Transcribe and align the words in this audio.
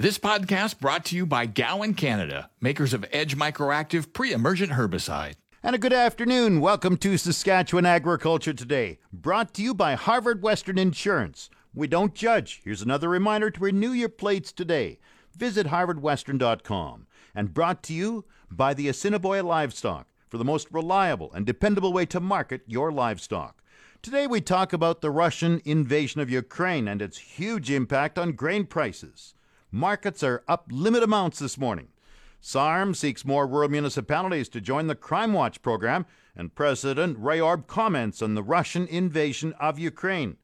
This 0.00 0.16
podcast 0.16 0.78
brought 0.78 1.04
to 1.06 1.16
you 1.16 1.26
by 1.26 1.46
Gowan 1.46 1.94
Canada, 1.94 2.50
makers 2.60 2.94
of 2.94 3.04
Edge 3.10 3.36
Microactive 3.36 4.12
pre-emergent 4.12 4.70
herbicide. 4.70 5.34
And 5.60 5.74
a 5.74 5.78
good 5.78 5.92
afternoon. 5.92 6.60
Welcome 6.60 6.96
to 6.98 7.18
Saskatchewan 7.18 7.84
Agriculture 7.84 8.52
Today, 8.52 9.00
brought 9.12 9.52
to 9.54 9.62
you 9.62 9.74
by 9.74 9.96
Harvard 9.96 10.40
Western 10.40 10.78
Insurance. 10.78 11.50
We 11.74 11.88
don't 11.88 12.14
judge. 12.14 12.60
Here's 12.62 12.80
another 12.80 13.08
reminder 13.08 13.50
to 13.50 13.60
renew 13.60 13.90
your 13.90 14.08
plates 14.08 14.52
today. 14.52 15.00
Visit 15.36 15.66
harvardwestern.com. 15.66 17.08
And 17.34 17.52
brought 17.52 17.82
to 17.82 17.92
you 17.92 18.24
by 18.52 18.74
the 18.74 18.86
Assiniboia 18.86 19.42
Livestock 19.42 20.06
for 20.28 20.38
the 20.38 20.44
most 20.44 20.68
reliable 20.70 21.32
and 21.32 21.44
dependable 21.44 21.92
way 21.92 22.06
to 22.06 22.20
market 22.20 22.60
your 22.68 22.92
livestock. 22.92 23.64
Today 24.00 24.28
we 24.28 24.42
talk 24.42 24.72
about 24.72 25.00
the 25.00 25.10
Russian 25.10 25.60
invasion 25.64 26.20
of 26.20 26.30
Ukraine 26.30 26.86
and 26.86 27.02
its 27.02 27.18
huge 27.18 27.68
impact 27.68 28.16
on 28.16 28.30
grain 28.30 28.64
prices. 28.64 29.34
Markets 29.70 30.22
are 30.22 30.42
up 30.48 30.66
limit 30.70 31.02
amounts 31.02 31.38
this 31.38 31.58
morning. 31.58 31.88
SARM 32.40 32.94
seeks 32.94 33.26
more 33.26 33.46
rural 33.46 33.68
municipalities 33.68 34.48
to 34.48 34.62
join 34.62 34.86
the 34.86 34.94
Crime 34.94 35.34
Watch 35.34 35.60
program, 35.60 36.06
and 36.34 36.54
President 36.54 37.18
Ray 37.18 37.38
Orb 37.38 37.66
comments 37.66 38.22
on 38.22 38.34
the 38.34 38.42
Russian 38.42 38.86
invasion 38.86 39.52
of 39.60 39.78
Ukraine. 39.78 40.38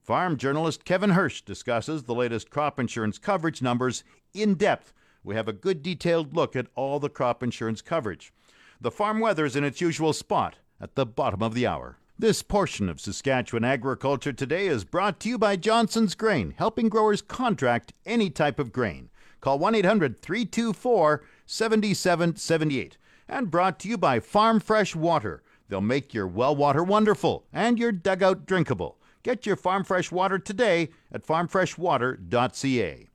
Farm 0.00 0.38
journalist 0.38 0.86
Kevin 0.86 1.10
Hursh 1.10 1.42
discusses 1.42 2.04
the 2.04 2.14
latest 2.14 2.48
crop 2.48 2.80
insurance 2.80 3.18
coverage 3.18 3.60
numbers 3.60 4.02
in 4.32 4.54
depth. 4.54 4.94
We 5.22 5.34
have 5.34 5.48
a 5.48 5.52
good 5.52 5.82
detailed 5.82 6.34
look 6.34 6.56
at 6.56 6.68
all 6.74 6.98
the 6.98 7.10
crop 7.10 7.42
insurance 7.42 7.82
coverage. 7.82 8.32
The 8.80 8.90
farm 8.90 9.20
weather 9.20 9.44
is 9.44 9.56
in 9.56 9.64
its 9.64 9.82
usual 9.82 10.14
spot 10.14 10.56
at 10.80 10.94
the 10.94 11.04
bottom 11.04 11.42
of 11.42 11.52
the 11.52 11.66
hour. 11.66 11.98
This 12.20 12.42
portion 12.42 12.90
of 12.90 13.00
Saskatchewan 13.00 13.64
Agriculture 13.64 14.34
Today 14.34 14.66
is 14.66 14.84
brought 14.84 15.20
to 15.20 15.28
you 15.30 15.38
by 15.38 15.56
Johnson's 15.56 16.14
Grain, 16.14 16.52
helping 16.58 16.90
growers 16.90 17.22
contract 17.22 17.94
any 18.04 18.28
type 18.28 18.58
of 18.58 18.74
grain. 18.74 19.08
Call 19.40 19.58
1 19.58 19.74
800 19.76 20.20
324 20.20 21.24
7778. 21.46 22.98
And 23.26 23.50
brought 23.50 23.78
to 23.78 23.88
you 23.88 23.96
by 23.96 24.20
Farm 24.20 24.60
Fresh 24.60 24.94
Water. 24.94 25.42
They'll 25.70 25.80
make 25.80 26.12
your 26.12 26.26
well 26.26 26.54
water 26.54 26.84
wonderful 26.84 27.46
and 27.54 27.78
your 27.78 27.90
dugout 27.90 28.44
drinkable. 28.44 28.98
Get 29.22 29.46
your 29.46 29.56
Farm 29.56 29.82
Fresh 29.82 30.12
Water 30.12 30.38
today 30.38 30.90
at 31.10 31.26
farmfreshwater.ca. 31.26 33.08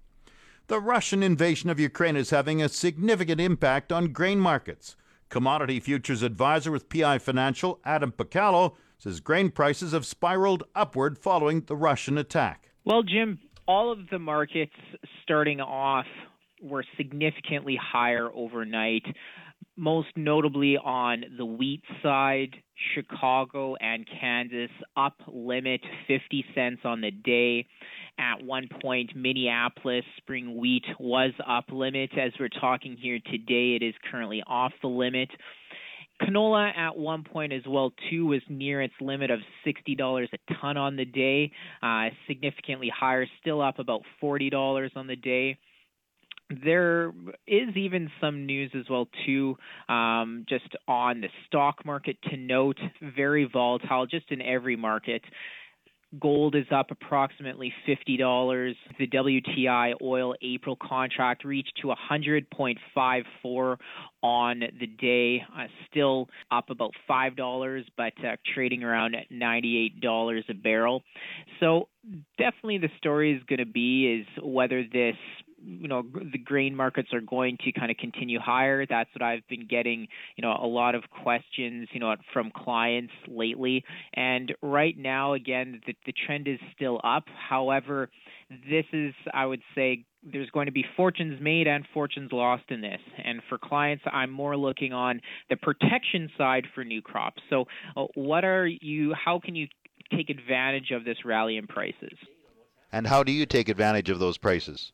The 0.65 0.79
Russian 0.79 1.21
invasion 1.21 1.69
of 1.69 1.79
Ukraine 1.79 2.15
is 2.15 2.31
having 2.31 2.59
a 2.59 2.69
significant 2.69 3.39
impact 3.39 3.91
on 3.91 4.13
grain 4.13 4.39
markets. 4.39 4.95
Commodity 5.29 5.79
Futures 5.79 6.23
Advisor 6.23 6.71
with 6.71 6.89
PI 6.89 7.19
Financial, 7.19 7.79
Adam 7.85 8.11
Picallo, 8.11 8.75
says 8.97 9.19
grain 9.19 9.51
prices 9.51 9.91
have 9.91 10.05
spiraled 10.05 10.63
upward 10.75 11.17
following 11.17 11.61
the 11.61 11.75
Russian 11.75 12.17
attack. 12.17 12.69
Well, 12.83 13.03
Jim, 13.03 13.39
all 13.67 13.91
of 13.91 14.09
the 14.09 14.19
markets 14.19 14.75
starting 15.23 15.59
off 15.59 16.05
were 16.61 16.85
significantly 16.97 17.77
higher 17.81 18.29
overnight, 18.33 19.03
most 19.75 20.09
notably 20.15 20.77
on 20.77 21.25
the 21.37 21.45
wheat 21.45 21.83
side. 22.01 22.55
Chicago 22.93 23.75
and 23.75 24.05
Kansas 24.19 24.69
up 24.97 25.15
limit 25.27 25.81
50 26.07 26.45
cents 26.53 26.81
on 26.83 27.01
the 27.01 27.11
day. 27.11 27.65
At 28.17 28.43
one 28.43 28.67
point, 28.81 29.15
Minneapolis 29.15 30.05
spring 30.17 30.57
wheat 30.57 30.85
was 30.99 31.31
up 31.47 31.65
limit. 31.71 32.11
As 32.17 32.31
we're 32.39 32.49
talking 32.49 32.97
here 32.97 33.19
today, 33.25 33.77
it 33.79 33.83
is 33.83 33.93
currently 34.09 34.43
off 34.47 34.71
the 34.81 34.87
limit. 34.87 35.29
Canola 36.21 36.75
at 36.75 36.97
one 36.97 37.23
point 37.23 37.51
as 37.51 37.63
well 37.67 37.93
too 38.09 38.27
was 38.27 38.41
near 38.49 38.81
its 38.81 38.93
limit 39.01 39.31
of 39.31 39.39
sixty 39.63 39.95
dollars 39.95 40.29
a 40.33 40.53
ton 40.61 40.77
on 40.77 40.95
the 40.95 41.05
day, 41.05 41.51
uh, 41.83 42.09
significantly 42.27 42.91
higher, 42.93 43.25
still 43.41 43.61
up 43.61 43.79
about 43.79 44.01
forty 44.21 44.49
dollars 44.49 44.91
on 44.95 45.07
the 45.07 45.15
day. 45.15 45.57
There 46.63 47.11
is 47.47 47.75
even 47.75 48.09
some 48.21 48.45
news 48.45 48.71
as 48.75 48.85
well 48.89 49.07
too, 49.25 49.57
um, 49.89 50.45
just 50.47 50.69
on 50.87 51.21
the 51.21 51.29
stock 51.47 51.83
market 51.85 52.17
to 52.29 52.37
note. 52.37 52.77
Very 53.15 53.45
volatile, 53.51 54.05
just 54.05 54.31
in 54.31 54.41
every 54.41 54.75
market. 54.75 55.23
Gold 56.19 56.55
is 56.55 56.65
up 56.71 56.91
approximately 56.91 57.73
$50. 57.87 58.75
The 58.99 59.07
WTI 59.07 59.93
oil 60.01 60.35
April 60.41 60.77
contract 60.81 61.43
reached 61.43 61.73
to 61.81 61.93
100.54 62.11 63.77
on 64.21 64.59
the 64.79 64.87
day, 64.87 65.43
uh, 65.55 65.65
still 65.89 66.27
up 66.51 66.69
about 66.69 66.91
$5, 67.09 67.83
but 67.97 68.13
uh, 68.25 68.35
trading 68.53 68.83
around 68.83 69.15
$98 69.31 70.49
a 70.49 70.53
barrel. 70.53 71.03
So 71.59 71.89
definitely 72.37 72.79
the 72.79 72.89
story 72.97 73.33
is 73.33 73.43
going 73.43 73.59
to 73.59 73.65
be 73.65 74.21
is 74.21 74.43
whether 74.43 74.83
this 74.83 75.15
you 75.65 75.87
know 75.87 76.03
the 76.31 76.37
grain 76.37 76.75
markets 76.75 77.09
are 77.13 77.21
going 77.21 77.57
to 77.63 77.71
kind 77.71 77.91
of 77.91 77.97
continue 77.97 78.39
higher 78.39 78.85
that's 78.85 79.09
what 79.13 79.21
i've 79.21 79.47
been 79.47 79.67
getting 79.67 80.07
you 80.35 80.41
know 80.41 80.57
a 80.61 80.67
lot 80.67 80.95
of 80.95 81.03
questions 81.09 81.87
you 81.91 81.99
know 81.99 82.15
from 82.33 82.51
clients 82.55 83.13
lately 83.27 83.83
and 84.13 84.53
right 84.61 84.97
now 84.97 85.33
again 85.33 85.81
the, 85.87 85.95
the 86.05 86.13
trend 86.25 86.47
is 86.47 86.59
still 86.75 86.99
up 87.03 87.25
however 87.49 88.09
this 88.69 88.85
is 88.93 89.13
i 89.33 89.45
would 89.45 89.61
say 89.73 90.05
there's 90.31 90.49
going 90.49 90.65
to 90.65 90.71
be 90.71 90.83
fortunes 90.97 91.39
made 91.41 91.67
and 91.67 91.85
fortunes 91.93 92.31
lost 92.31 92.63
in 92.69 92.81
this. 92.81 92.99
And 93.23 93.41
for 93.47 93.57
clients, 93.57 94.03
I'm 94.11 94.31
more 94.31 94.57
looking 94.57 94.91
on 94.91 95.21
the 95.49 95.55
protection 95.55 96.29
side 96.37 96.65
for 96.73 96.83
new 96.83 97.01
crops. 97.01 97.41
So, 97.49 97.65
uh, 97.95 98.05
what 98.15 98.43
are 98.43 98.65
you? 98.65 99.13
How 99.13 99.39
can 99.39 99.55
you 99.55 99.67
take 100.11 100.29
advantage 100.29 100.91
of 100.91 101.05
this 101.05 101.17
rally 101.25 101.57
in 101.57 101.67
prices? 101.67 102.17
And 102.91 103.07
how 103.07 103.23
do 103.23 103.31
you 103.31 103.45
take 103.45 103.69
advantage 103.69 104.09
of 104.09 104.19
those 104.19 104.37
prices? 104.37 104.91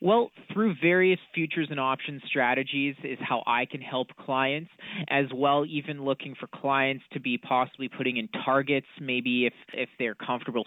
Well, 0.00 0.30
through 0.52 0.74
various 0.82 1.18
futures 1.34 1.68
and 1.70 1.80
options 1.80 2.20
strategies 2.26 2.94
is 3.02 3.18
how 3.20 3.42
I 3.46 3.64
can 3.64 3.80
help 3.80 4.08
clients, 4.24 4.70
as 5.08 5.24
well 5.34 5.64
even 5.66 6.04
looking 6.04 6.34
for 6.38 6.48
clients 6.48 7.02
to 7.12 7.20
be 7.20 7.38
possibly 7.38 7.88
putting 7.88 8.18
in 8.18 8.28
targets, 8.44 8.86
maybe 9.00 9.46
if, 9.46 9.54
if 9.72 9.88
they're 9.98 10.14
comfortable 10.14 10.66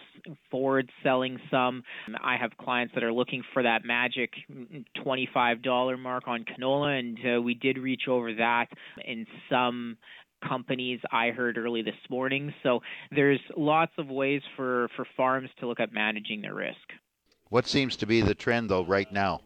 forward 0.50 0.90
selling 1.04 1.40
some. 1.52 1.84
I 2.24 2.38
have 2.38 2.52
clients 2.60 2.96
that 2.96 3.04
are 3.04 3.14
looking 3.14 3.44
for 3.54 3.62
that 3.62 3.86
magic 3.86 4.32
$25 5.06 6.00
mark 6.00 6.28
on 6.28 6.44
canola, 6.44 7.00
and 7.00 7.18
uh, 7.38 7.42
we 7.42 7.54
did 7.54 7.78
reach 7.78 8.04
over 8.08 8.34
that 8.34 8.68
in 9.06 9.28
some 9.48 9.98
companies 10.48 11.00
I 11.12 11.30
heard 11.30 11.58
early 11.58 11.84
this 11.84 11.94
morning. 12.10 12.52
So 12.64 12.80
there's 13.12 13.42
lots 13.56 13.92
of 14.00 14.08
ways 14.08 14.42
for, 14.56 14.90
for 14.96 15.06
farms 15.16 15.50
to 15.60 15.68
look 15.68 15.80
at 15.80 15.94
managing 15.94 16.42
their 16.42 16.56
risk. 16.56 16.78
What 17.50 17.68
seems 17.68 17.96
to 17.98 18.06
be 18.06 18.22
the 18.22 18.36
trend, 18.36 18.70
though, 18.70 18.86
right 18.86 19.12
now? 19.12 19.42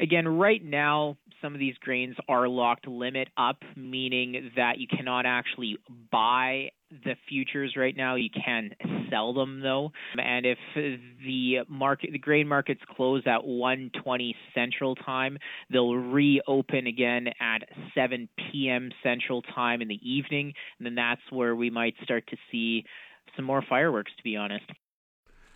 Again, 0.00 0.28
right 0.28 0.62
now, 0.62 1.16
some 1.42 1.54
of 1.54 1.58
these 1.58 1.74
grains 1.80 2.16
are 2.28 2.46
locked 2.46 2.86
limit 2.86 3.28
up, 3.36 3.56
meaning 3.76 4.50
that 4.56 4.78
you 4.78 4.86
cannot 4.86 5.26
actually 5.26 5.76
buy 6.12 6.70
the 6.90 7.16
futures 7.28 7.74
right 7.76 7.96
now. 7.96 8.14
You 8.14 8.30
can 8.30 8.70
sell 9.10 9.32
them 9.34 9.60
though. 9.60 9.90
And 10.16 10.46
if 10.46 10.58
the 10.74 11.60
market, 11.68 12.10
the 12.12 12.18
grain 12.18 12.46
markets 12.46 12.80
close 12.96 13.22
at 13.26 13.44
1:20 13.44 14.34
Central 14.54 14.94
Time, 14.94 15.38
they'll 15.70 15.96
reopen 15.96 16.86
again 16.86 17.28
at 17.40 17.68
7 17.94 18.28
p.m. 18.52 18.90
Central 19.02 19.42
Time 19.42 19.82
in 19.82 19.88
the 19.88 20.00
evening, 20.08 20.54
and 20.78 20.86
then 20.86 20.94
that's 20.94 21.22
where 21.30 21.56
we 21.56 21.70
might 21.70 21.94
start 22.02 22.24
to 22.28 22.36
see 22.50 22.84
some 23.36 23.44
more 23.44 23.62
fireworks. 23.68 24.12
To 24.16 24.22
be 24.22 24.36
honest. 24.36 24.64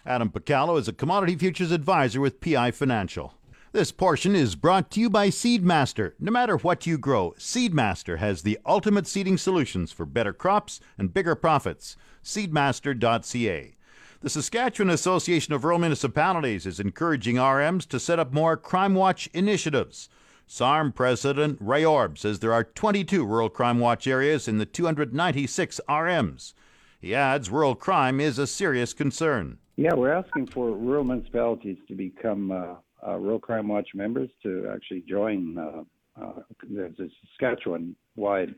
Adam 0.05 0.31
Picallo 0.31 0.79
is 0.81 0.89
a 0.89 0.93
commodity 0.93 1.37
futures 1.37 1.71
advisor 1.71 2.21
with 2.21 2.41
PI 2.41 2.73
Financial. 2.73 3.35
This 3.71 3.93
portion 3.93 4.35
is 4.35 4.57
brought 4.57 4.91
to 4.91 5.01
you 5.01 5.09
by 5.09 5.29
Seedmaster. 5.29 6.15
No 6.19 6.33
matter 6.33 6.57
what 6.57 6.89
you 6.89 6.99
grow, 6.99 7.35
Seedmaster 7.39 8.19
has 8.19 8.43
the 8.43 8.59
ultimate 8.67 9.07
seeding 9.07 9.39
solutions 9.39 9.93
for 9.93 10.05
better 10.05 10.33
crops 10.33 10.81
and 10.99 11.15
bigger 11.15 11.37
profits. 11.37 11.97
Seedmaster.ca. 12.25 13.77
The 14.21 14.31
Saskatchewan 14.31 14.91
Association 14.91 15.55
of 15.55 15.63
Rural 15.63 15.79
Municipalities 15.79 16.67
is 16.67 16.81
encouraging 16.81 17.37
RMs 17.37 17.87
to 17.89 18.01
set 18.01 18.19
up 18.19 18.33
more 18.33 18.57
Crime 18.57 18.97
Watch 18.97 19.29
initiatives. 19.33 20.09
SARM 20.49 20.93
President 20.93 21.59
Ray 21.61 21.85
Orb 21.85 22.19
says 22.19 22.41
there 22.41 22.53
are 22.53 22.65
22 22.65 23.25
rural 23.25 23.49
crime 23.49 23.79
watch 23.79 24.09
areas 24.09 24.49
in 24.49 24.59
the 24.59 24.67
296 24.67 25.81
RMs. 25.89 26.55
He 27.01 27.15
adds 27.15 27.51
rural 27.51 27.77
crime 27.77 28.21
is 28.21 28.39
a 28.39 28.47
serious 28.47 28.93
concern. 28.93 29.59
Yeah, 29.77 29.95
we're 29.95 30.13
asking 30.13 30.49
for 30.49 30.73
rural 30.73 31.05
municipalities 31.05 31.79
to 31.89 31.95
become 31.95 32.53
uh, 32.53 32.75
uh, 33.07 33.17
Rural 33.17 33.39
Crime 33.39 33.69
Watch 33.69 33.89
members 33.95 34.29
to 34.43 34.71
actually 34.73 35.03
join 35.09 35.57
uh, 35.59 35.83
uh 36.21 36.43
the 36.69 37.11
Saskatchewan-wide 37.31 38.55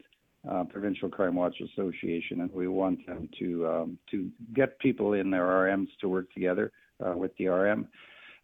uh, 0.51 0.65
Provincial 0.65 1.09
Crime 1.09 1.37
Watch 1.37 1.57
Association, 1.61 2.41
and 2.41 2.53
we 2.53 2.67
want 2.67 3.07
them 3.07 3.29
to 3.39 3.67
um, 3.67 3.99
to 4.11 4.29
get 4.55 4.79
people 4.81 5.13
in 5.13 5.31
their 5.31 5.45
RMs 5.45 5.87
to 6.01 6.09
work 6.09 6.33
together 6.33 6.73
uh, 7.05 7.13
with 7.17 7.31
the 7.39 7.47
RM. 7.47 7.87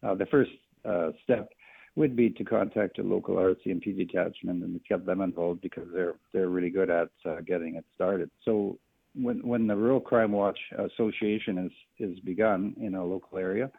the 0.01 0.27
first 0.31 0.51
step 1.23 1.49
would 1.97 2.15
be 2.15 2.29
to 2.29 2.45
contact 2.45 2.99
a 2.99 3.03
local 3.03 3.35
RCMP 3.35 3.97
detachment 3.97 4.63
and 4.63 4.79
get 4.87 5.05
them 5.05 5.19
involved 5.19 5.59
because 5.59 5.87
they're 5.93 6.15
they're 6.31 6.47
really 6.47 6.69
good 6.69 6.89
at 6.89 7.09
getting 7.45 7.75
it 7.75 7.85
started. 7.93 8.31
So 8.45 8.79
when 9.15 9.45
when 9.45 9.67
the 9.67 9.75
Rural 9.75 9.99
Crime 9.99 10.31
Watch 10.31 10.59
Association 10.77 11.57
is 11.57 11.71
is 12.09 12.19
begun 12.21 12.75
in 12.79 12.95
a 12.95 13.05
local 13.05 13.37
area, 13.37 13.71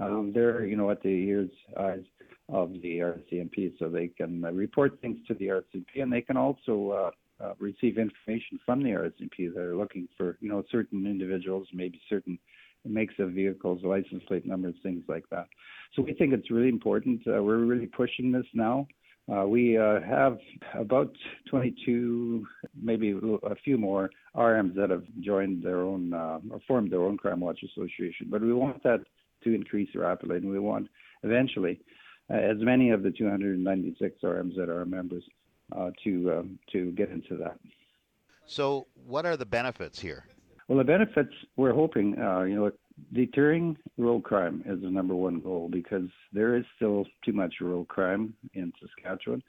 um, 0.00 0.32
they're 0.34 0.64
you 0.64 0.76
know 0.76 0.90
at 0.90 1.02
the 1.02 1.08
ears 1.08 1.50
eyes 1.78 2.04
of 2.48 2.72
the 2.82 2.98
RCMP, 2.98 3.72
so 3.78 3.88
they 3.88 4.08
can 4.08 4.44
uh, 4.44 4.52
report 4.52 4.98
things 5.00 5.18
to 5.26 5.34
the 5.34 5.46
RCMP, 5.46 6.02
and 6.02 6.12
they 6.12 6.22
can 6.22 6.36
also 6.36 7.12
uh, 7.40 7.44
uh, 7.44 7.54
receive 7.58 7.98
information 7.98 8.58
from 8.64 8.82
the 8.82 8.90
RCMP 8.90 9.52
that 9.54 9.60
are 9.60 9.76
looking 9.76 10.08
for 10.16 10.38
you 10.40 10.48
know 10.48 10.62
certain 10.70 11.06
individuals, 11.06 11.68
maybe 11.72 12.00
certain 12.08 12.38
makes 12.84 13.14
of 13.18 13.32
vehicles, 13.32 13.82
license 13.82 14.22
plate 14.26 14.46
numbers, 14.46 14.74
things 14.82 15.02
like 15.08 15.24
that. 15.30 15.46
So 15.94 16.02
we 16.02 16.14
think 16.14 16.32
it's 16.32 16.50
really 16.50 16.68
important. 16.68 17.20
Uh, 17.26 17.42
we're 17.42 17.64
really 17.64 17.86
pushing 17.86 18.32
this 18.32 18.46
now. 18.54 18.86
Uh, 19.30 19.46
we 19.46 19.76
uh, 19.76 20.00
have 20.00 20.38
about 20.74 21.12
22, 21.50 22.46
maybe 22.80 23.18
a 23.42 23.54
few 23.56 23.76
more 23.76 24.10
RMs 24.34 24.74
that 24.74 24.88
have 24.88 25.04
joined 25.20 25.62
their 25.62 25.80
own 25.80 26.14
uh, 26.14 26.38
or 26.50 26.60
formed 26.66 26.90
their 26.90 27.02
own 27.02 27.18
Crime 27.18 27.40
Watch 27.40 27.60
Association. 27.62 28.28
But 28.30 28.40
we 28.40 28.54
want 28.54 28.82
that 28.84 29.00
to 29.44 29.54
increase 29.54 29.90
rapidly, 29.94 30.36
and 30.36 30.50
we 30.50 30.58
want 30.58 30.88
eventually 31.22 31.80
uh, 32.30 32.36
as 32.36 32.56
many 32.58 32.90
of 32.90 33.02
the 33.02 33.10
296 33.10 34.16
RMs 34.22 34.56
that 34.56 34.70
are 34.70 34.84
members 34.86 35.24
uh, 35.76 35.90
to 36.04 36.38
um, 36.38 36.58
to 36.72 36.92
get 36.92 37.10
into 37.10 37.36
that. 37.36 37.58
So, 38.46 38.86
what 39.06 39.26
are 39.26 39.36
the 39.36 39.46
benefits 39.46 40.00
here? 40.00 40.24
Well, 40.68 40.78
the 40.78 40.84
benefits 40.84 41.32
we're 41.56 41.74
hoping, 41.74 42.18
uh, 42.18 42.42
you 42.42 42.54
know, 42.54 42.70
deterring 43.12 43.76
road 43.96 44.22
crime 44.24 44.62
is 44.66 44.80
the 44.82 44.90
number 44.90 45.14
one 45.14 45.40
goal 45.40 45.68
because 45.70 46.08
there 46.32 46.56
is 46.56 46.64
still 46.76 47.04
too 47.24 47.32
much 47.32 47.54
road 47.60 47.88
crime 47.88 48.34
in 48.54 48.72
Saskatchewan, 48.80 49.42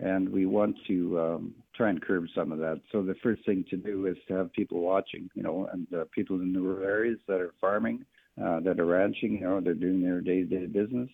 and 0.00 0.28
we 0.28 0.46
want 0.46 0.76
to 0.86 1.20
um, 1.20 1.54
try 1.74 1.90
and 1.90 2.00
curb 2.00 2.26
some 2.34 2.52
of 2.52 2.58
that. 2.58 2.80
So 2.92 3.02
the 3.02 3.16
first 3.22 3.44
thing 3.44 3.64
to 3.70 3.76
do 3.76 4.06
is 4.06 4.16
to 4.28 4.34
have 4.34 4.52
people 4.52 4.80
watching, 4.80 5.28
you 5.34 5.42
know, 5.42 5.68
and 5.72 5.86
uh, 5.92 6.04
people 6.12 6.40
in 6.40 6.52
the 6.52 6.60
rural 6.60 6.86
areas 6.86 7.18
that 7.26 7.40
are 7.40 7.54
farming, 7.60 8.04
uh, 8.42 8.60
that 8.60 8.78
are 8.78 8.86
ranching, 8.86 9.32
you 9.32 9.40
know, 9.40 9.60
they're 9.60 9.74
doing 9.74 10.02
their 10.02 10.20
day-to-day 10.20 10.66
business. 10.66 11.08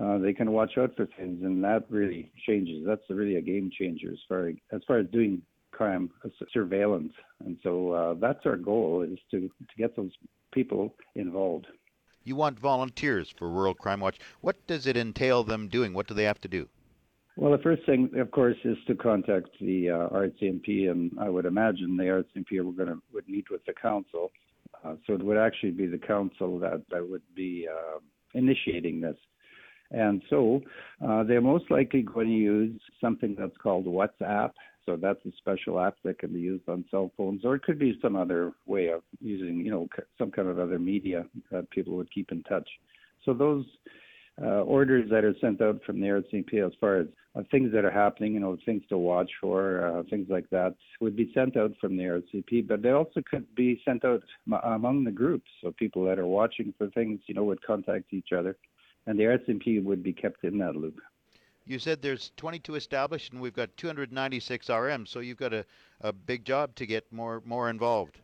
Uh, 0.00 0.18
they 0.18 0.32
can 0.32 0.50
watch 0.52 0.78
out 0.78 0.94
for 0.96 1.06
things, 1.18 1.42
and 1.42 1.62
that 1.62 1.84
really 1.90 2.30
changes. 2.46 2.84
That's 2.86 3.02
really 3.10 3.36
a 3.36 3.42
game 3.42 3.70
changer 3.78 4.10
as 4.10 4.18
far 4.28 4.48
as 4.48 4.80
far 4.86 4.98
as 4.98 5.06
doing 5.08 5.42
crime 5.80 6.10
surveillance. 6.52 7.14
And 7.42 7.56
so 7.62 7.92
uh, 7.92 8.14
that's 8.20 8.44
our 8.44 8.58
goal 8.58 9.00
is 9.00 9.18
to, 9.30 9.40
to 9.40 9.76
get 9.78 9.96
those 9.96 10.10
people 10.52 10.94
involved. 11.14 11.68
You 12.22 12.36
want 12.36 12.58
volunteers 12.58 13.32
for 13.38 13.48
Rural 13.48 13.72
Crime 13.72 14.00
Watch. 14.00 14.18
What 14.42 14.66
does 14.66 14.86
it 14.86 14.98
entail 14.98 15.42
them 15.42 15.68
doing? 15.68 15.94
What 15.94 16.06
do 16.06 16.12
they 16.12 16.24
have 16.24 16.38
to 16.42 16.48
do? 16.48 16.68
Well, 17.38 17.52
the 17.52 17.62
first 17.62 17.86
thing, 17.86 18.10
of 18.18 18.30
course, 18.30 18.58
is 18.62 18.76
to 18.88 18.94
contact 18.94 19.48
the 19.58 19.88
uh, 19.88 20.08
RCMP, 20.10 20.90
and 20.90 21.12
I 21.18 21.30
would 21.30 21.46
imagine 21.46 21.96
the 21.96 22.04
RCMP 22.04 22.62
were 22.62 22.72
going 22.72 22.88
to 22.88 23.00
would 23.14 23.26
meet 23.26 23.46
with 23.50 23.64
the 23.64 23.72
council. 23.72 24.32
Uh, 24.84 24.96
so 25.06 25.14
it 25.14 25.22
would 25.22 25.38
actually 25.38 25.70
be 25.70 25.86
the 25.86 25.96
council 25.96 26.58
that, 26.58 26.82
that 26.90 27.08
would 27.08 27.22
be 27.34 27.66
uh, 27.66 28.00
initiating 28.34 29.00
this. 29.00 29.16
And 29.90 30.22
so 30.28 30.60
uh, 31.04 31.24
they're 31.24 31.40
most 31.40 31.70
likely 31.70 32.02
going 32.02 32.28
to 32.28 32.34
use 32.34 32.80
something 33.00 33.34
that's 33.38 33.56
called 33.56 33.86
WhatsApp. 33.86 34.52
So 34.90 34.96
that's 35.00 35.24
a 35.24 35.30
special 35.38 35.78
app 35.78 35.94
that 36.02 36.18
can 36.18 36.32
be 36.32 36.40
used 36.40 36.68
on 36.68 36.84
cell 36.90 37.12
phones, 37.16 37.44
or 37.44 37.54
it 37.54 37.62
could 37.62 37.78
be 37.78 37.96
some 38.02 38.16
other 38.16 38.54
way 38.66 38.88
of 38.88 39.02
using, 39.20 39.64
you 39.64 39.70
know, 39.70 39.88
some 40.18 40.32
kind 40.32 40.48
of 40.48 40.58
other 40.58 40.80
media 40.80 41.26
that 41.52 41.70
people 41.70 41.96
would 41.96 42.12
keep 42.12 42.32
in 42.32 42.42
touch. 42.42 42.68
So 43.24 43.32
those 43.32 43.64
uh, 44.42 44.62
orders 44.62 45.08
that 45.10 45.24
are 45.24 45.34
sent 45.40 45.62
out 45.62 45.80
from 45.86 46.00
the 46.00 46.08
RCMP 46.08 46.66
as 46.66 46.72
far 46.80 46.96
as 46.96 47.06
uh, 47.36 47.42
things 47.52 47.70
that 47.72 47.84
are 47.84 47.90
happening, 47.90 48.34
you 48.34 48.40
know, 48.40 48.56
things 48.66 48.82
to 48.88 48.98
watch 48.98 49.30
for, 49.40 49.86
uh, 49.86 50.02
things 50.10 50.26
like 50.28 50.50
that, 50.50 50.74
would 51.00 51.14
be 51.14 51.30
sent 51.34 51.56
out 51.56 51.70
from 51.80 51.96
the 51.96 52.02
RCMP, 52.02 52.66
but 52.66 52.82
they 52.82 52.90
also 52.90 53.22
could 53.30 53.46
be 53.54 53.80
sent 53.84 54.04
out 54.04 54.22
m- 54.50 54.58
among 54.64 55.04
the 55.04 55.12
groups. 55.12 55.48
So 55.62 55.72
people 55.78 56.04
that 56.06 56.18
are 56.18 56.26
watching 56.26 56.74
for 56.76 56.88
things, 56.88 57.20
you 57.26 57.34
know, 57.34 57.44
would 57.44 57.62
contact 57.62 58.12
each 58.12 58.32
other 58.36 58.56
and 59.06 59.16
the 59.16 59.24
RCMP 59.24 59.84
would 59.84 60.02
be 60.02 60.12
kept 60.12 60.42
in 60.42 60.58
that 60.58 60.74
loop. 60.74 60.98
You 61.66 61.78
said 61.78 62.02
there's 62.02 62.32
22 62.36 62.74
established, 62.74 63.32
and 63.32 63.40
we've 63.40 63.54
got 63.54 63.76
296 63.76 64.66
RMs, 64.66 65.08
so 65.08 65.20
you've 65.20 65.38
got 65.38 65.52
a, 65.52 65.64
a 66.00 66.12
big 66.12 66.44
job 66.44 66.74
to 66.76 66.86
get 66.86 67.10
more 67.12 67.42
more 67.44 67.70
involved. 67.70 68.18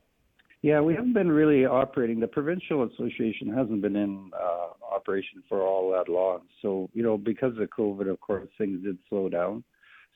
Yeah, 0.63 0.81
we 0.81 0.95
haven't 0.95 1.13
been 1.13 1.31
really 1.31 1.65
operating. 1.65 2.19
The 2.19 2.27
provincial 2.27 2.83
association 2.85 3.53
hasn't 3.53 3.83
been 3.83 3.95
in 3.95 4.31
uh, 4.35 4.95
operation 4.95 5.43
for 5.49 5.61
all 5.63 5.93
that 5.93 6.11
long. 6.11 6.41
So, 6.63 6.91
you 6.93 7.03
know, 7.03 7.17
because 7.17 7.53
of 7.59 7.69
COVID, 7.69 8.11
of 8.11 8.21
course, 8.21 8.49
things 8.59 8.83
did 8.83 8.99
slow 9.09 9.29
down. 9.29 9.63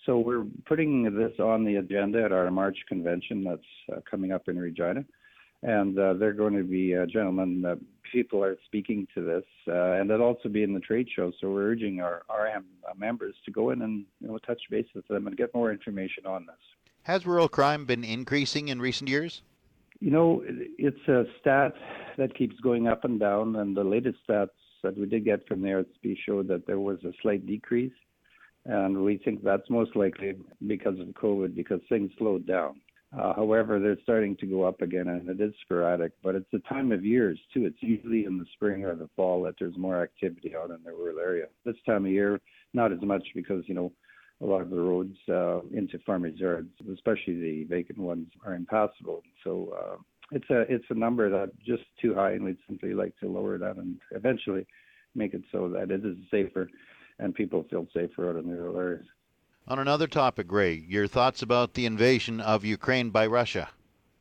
So 0.07 0.19
we're 0.19 0.47
putting 0.67 1.05
this 1.05 1.39
on 1.39 1.65
the 1.65 1.77
agenda 1.77 2.25
at 2.25 2.33
our 2.33 2.51
March 2.51 2.79
convention 2.89 3.45
that's 3.45 3.63
uh, 3.93 4.01
coming 4.11 4.33
up 4.33 4.49
in 4.49 4.59
Regina 4.59 5.05
and 5.63 5.99
uh, 5.99 6.15
they're 6.15 6.33
going 6.33 6.57
to 6.57 6.65
be 6.65 6.97
uh, 6.97 7.07
gentlemen. 7.07 7.65
Uh, 7.65 7.77
people 8.11 8.43
are 8.43 8.57
speaking 8.65 9.07
to 9.15 9.25
this, 9.25 9.45
uh, 9.69 9.93
and 9.93 10.11
it'll 10.11 10.27
also 10.27 10.49
be 10.49 10.63
in 10.63 10.73
the 10.73 10.81
trade 10.81 11.09
show. 11.15 11.33
So 11.41 11.51
we're 11.51 11.71
urging 11.71 12.01
our 12.01 12.23
RM 12.31 12.65
members 12.97 13.35
to 13.45 13.51
go 13.51 13.71
in 13.71 13.83
and 13.83 14.05
you 14.21 14.29
know 14.29 14.39
touch 14.39 14.63
base 14.71 14.87
with 14.95 15.07
them 15.09 15.27
and 15.27 15.37
get 15.37 15.55
more 15.55 15.71
information 15.71 16.27
on 16.27 16.47
this. 16.47 16.57
Has 17.03 17.27
rural 17.27 17.49
crime 17.49 17.85
been 17.85 18.05
increasing 18.05 18.69
in 18.69 18.81
recent 18.81 19.09
years? 19.09 19.43
You 20.01 20.11
know, 20.11 20.43
it's 20.47 21.09
a 21.09 21.25
stat 21.41 21.75
that 22.17 22.35
keeps 22.35 22.59
going 22.61 22.87
up 22.87 23.05
and 23.05 23.21
down, 23.21 23.57
and 23.57 23.77
the 23.77 23.85
latest 23.85 24.19
stats 24.29 24.49
that 24.83 24.97
we 24.97 25.07
did 25.07 25.25
get 25.27 25.47
from 25.47 25.61
the 25.61 25.69
RCMP 25.69 26.17
showed 26.25 26.49
that 26.49 26.67
there 26.67 26.81
was 26.81 26.99
a 27.05 27.13
slight 27.21 27.47
decrease, 27.47 27.93
and 28.65 29.03
we 29.05 29.19
think 29.19 29.45
that's 29.45 29.69
most 29.69 29.95
likely 29.95 30.37
because 30.67 30.99
of 30.99 31.09
COVID, 31.09 31.55
because 31.55 31.81
things 31.91 32.11
slowed 32.17 32.47
down. 32.47 32.81
Uh, 33.19 33.35
however, 33.35 33.81
they're 33.81 33.99
starting 34.03 34.37
to 34.37 34.47
go 34.47 34.63
up 34.63 34.83
again, 34.83 35.09
and 35.09 35.29
it 35.29 35.41
is 35.41 35.53
sporadic. 35.63 36.13
But 36.23 36.37
it's 36.37 36.51
the 36.53 36.61
time 36.61 36.93
of 36.93 37.05
years 37.05 37.39
too. 37.53 37.67
It's 37.67 37.83
usually 37.83 38.25
in 38.25 38.39
the 38.39 38.47
spring 38.53 38.85
or 38.85 38.95
the 38.95 39.09
fall 39.17 39.43
that 39.43 39.55
there's 39.59 39.77
more 39.77 40.03
activity 40.03 40.55
out 40.57 40.71
in 40.71 40.79
the 40.85 40.93
rural 40.93 41.19
area. 41.19 41.47
This 41.65 41.75
time 41.85 42.07
of 42.07 42.13
year, 42.13 42.41
not 42.73 42.93
as 42.93 43.03
much 43.03 43.25
because 43.35 43.65
you 43.67 43.75
know 43.75 43.93
a 44.41 44.47
lot 44.47 44.63
of 44.63 44.71
the 44.71 44.81
roads 44.81 45.17
uh, 45.29 45.61
into 45.73 45.99
farmers' 46.07 46.39
yards, 46.39 46.71
especially 46.93 47.41
the 47.41 47.65
vacant 47.65 47.99
ones, 47.99 48.29
are 48.47 48.55
impassable. 48.55 49.23
So 49.43 49.75
uh, 49.77 49.97
it's 50.31 50.49
a 50.51 50.61
it's 50.73 50.87
a 50.91 50.95
number 50.95 51.29
that 51.31 51.51
just 51.67 51.83
too 52.01 52.15
high, 52.15 52.33
and 52.33 52.45
we'd 52.45 52.59
simply 52.69 52.95
like 52.95 53.17
to 53.19 53.29
lower 53.29 53.59
that 53.59 53.77
and 53.77 53.97
eventually 54.13 54.67
make 55.17 55.35
it 55.35 55.43
so 55.51 55.69
that 55.69 55.91
it 55.91 56.05
is 56.05 56.17
safer 56.31 56.69
and 57.19 57.35
people 57.35 57.67
feel 57.71 57.87
safer 57.95 58.31
out 58.31 58.37
in 58.37 58.49
the 58.49 58.57
rural 58.57 58.79
areas. 58.79 59.07
On 59.71 59.79
another 59.79 60.09
topic, 60.09 60.51
Ray, 60.51 60.85
your 60.89 61.07
thoughts 61.07 61.43
about 61.43 61.75
the 61.75 61.87
invasion 61.87 62.41
of 62.41 62.65
Ukraine 62.65 63.11
by 63.11 63.29
Russia? 63.29 63.69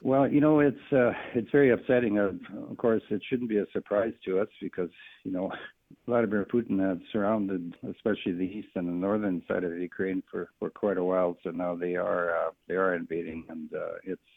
Well, 0.04 0.32
you 0.32 0.42
know, 0.42 0.60
it's 0.60 0.94
uh, 0.94 1.14
it's 1.34 1.50
very 1.52 1.72
upsetting. 1.72 2.20
Of 2.20 2.78
course, 2.78 3.02
it 3.10 3.24
shouldn't 3.28 3.50
be 3.50 3.58
a 3.58 3.66
surprise 3.74 4.14
to 4.26 4.40
us 4.42 4.48
because 4.62 4.92
you 5.24 5.32
know 5.32 5.52
Vladimir 6.06 6.46
Putin 6.46 6.88
had 6.88 7.02
surrounded, 7.12 7.76
especially 7.90 8.34
the 8.34 8.46
east 8.46 8.68
and 8.76 8.88
the 8.88 8.92
northern 8.92 9.42
side 9.48 9.64
of 9.64 9.76
Ukraine 9.76 10.22
for, 10.30 10.52
for 10.60 10.70
quite 10.70 11.00
a 11.00 11.04
while. 11.04 11.36
So 11.44 11.50
now 11.50 11.74
they 11.76 11.96
are 11.96 12.30
uh, 12.30 12.52
they 12.68 12.76
are 12.76 12.94
invading, 12.94 13.46
and 13.50 13.74
uh, 13.74 13.94
it's 14.04 14.30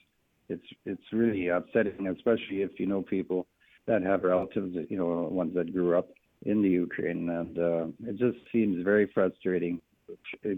it's 0.49 0.69
it's 0.87 1.13
really 1.13 1.49
upsetting, 1.49 2.07
especially 2.07 2.63
if 2.63 2.81
you 2.81 2.87
know 2.87 3.03
people 3.03 3.47
that 3.85 4.01
have 4.01 4.23
relatives, 4.23 4.75
you 4.89 4.97
know, 4.97 5.29
ones 5.31 5.53
that 5.57 5.75
grew 5.75 5.95
up 5.95 6.09
in 6.47 6.63
the 6.63 6.71
Ukraine, 6.71 7.29
and 7.29 7.59
uh, 7.59 7.85
it 8.09 8.17
just 8.17 8.39
seems 8.51 8.83
very 8.83 9.11
frustrating 9.13 9.79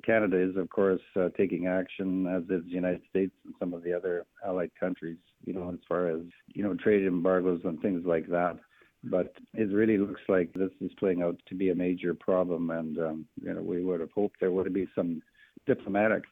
Canada 0.05 0.39
is, 0.39 0.57
of 0.57 0.69
course, 0.71 1.01
uh, 1.17 1.29
taking 1.37 1.67
action, 1.67 2.27
as 2.27 2.43
is 2.45 2.65
the 2.65 2.71
United 2.71 3.03
States 3.11 3.33
and 3.45 3.55
some 3.59 3.73
of 3.75 3.83
the 3.83 3.93
other 3.93 4.25
allied 4.47 4.71
countries, 4.79 5.19
you 5.45 5.53
know, 5.53 5.71
as 5.71 5.79
far 5.89 6.09
as, 6.09 6.21
you 6.49 6.63
know, 6.63 6.75
trade 6.75 7.07
embargoes 7.07 7.61
and 7.65 7.81
things 7.81 8.05
like 8.05 8.27
that. 8.29 8.59
But 9.05 9.35
it 9.53 9.71
really 9.71 9.99
looks 9.99 10.23
like 10.29 10.53
this 10.53 10.71
is 10.81 10.91
playing 10.99 11.23
out 11.23 11.39
to 11.49 11.55
be 11.55 11.71
a 11.71 11.75
major 11.75 12.15
problem, 12.15 12.71
and, 12.71 12.99
um, 12.99 13.27
you 13.43 13.53
know, 13.53 13.63
we 13.63 13.85
would 13.85 14.01
have 14.01 14.13
hoped 14.13 14.41
there 14.41 14.51
would 14.51 14.73
be 14.73 14.89
some 14.95 15.23
diplomatic 15.67 16.23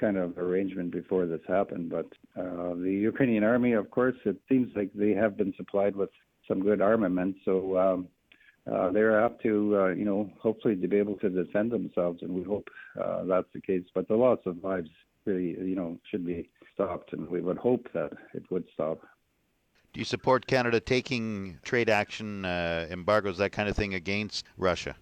kind 0.00 0.16
of 0.16 0.36
arrangement 0.36 0.90
before 0.90 1.26
this 1.26 1.40
happened. 1.46 1.90
But 1.90 2.06
uh, 2.36 2.74
the 2.74 2.98
Ukrainian 3.10 3.44
army, 3.44 3.72
of 3.72 3.90
course, 3.90 4.16
it 4.24 4.36
seems 4.48 4.68
like 4.74 4.90
they 4.94 5.12
have 5.12 5.36
been 5.36 5.54
supplied 5.56 5.94
with 5.94 6.10
some 6.48 6.60
good 6.60 6.80
armament. 6.80 7.36
So 7.44 7.78
um, 7.78 8.08
uh, 8.70 8.90
they're 8.90 9.24
apt 9.24 9.42
to, 9.42 9.76
uh, 9.78 9.86
you 9.88 10.04
know, 10.04 10.30
hopefully 10.40 10.74
to 10.74 10.88
be 10.88 10.96
able 10.96 11.16
to 11.16 11.30
defend 11.30 11.70
themselves, 11.70 12.22
and 12.22 12.32
we 12.32 12.42
hope 12.42 12.68
uh, 13.00 13.24
that's 13.24 13.46
the 13.54 13.60
case. 13.60 13.84
But 13.94 14.08
the 14.08 14.16
loss 14.16 14.40
of 14.44 14.62
lives 14.64 14.90
really, 15.24 15.56
you 15.68 15.76
know, 15.76 15.98
should 16.10 16.26
be 16.26 16.48
stopped, 16.74 17.12
and 17.12 17.28
we 17.28 17.40
would 17.40 17.58
hope 17.58 17.86
that 17.94 18.12
it 18.34 18.42
would 18.50 18.64
stop. 18.74 19.00
Do 19.92 20.00
you 20.00 20.04
support 20.04 20.46
Canada 20.46 20.80
taking 20.80 21.58
trade 21.62 21.88
action, 21.88 22.44
uh, 22.44 22.86
embargoes, 22.90 23.38
that 23.38 23.52
kind 23.52 23.68
of 23.68 23.76
thing 23.76 23.94
against 23.94 24.44
Russia? 24.58 24.96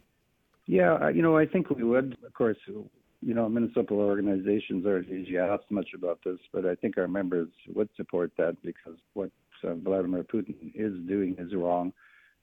Yeah, 0.67 1.09
you 1.09 1.23
know, 1.23 1.37
I 1.37 1.47
think 1.47 1.71
we 1.71 1.85
would. 1.85 2.17
Of 2.25 2.35
course, 2.35 2.59
you 2.67 2.89
know, 3.35 3.49
municipal 3.49 3.99
organizations 3.99 4.87
aren't 4.87 5.09
usually 5.09 5.39
asked 5.39 5.71
much 5.71 5.89
about 5.95 6.21
this, 6.25 6.39
but 6.53 6.67
I 6.67 6.75
think 6.75 6.99
our 6.99 7.09
members 7.09 7.49
would 7.75 7.89
support 7.97 8.33
that 8.37 8.57
because 8.63 8.99
what 9.15 9.31
uh, 9.63 9.75
Vladimir 9.75 10.23
Putin 10.23 10.55
is 10.75 10.93
doing 11.09 11.37
is 11.39 11.55
wrong 11.55 11.93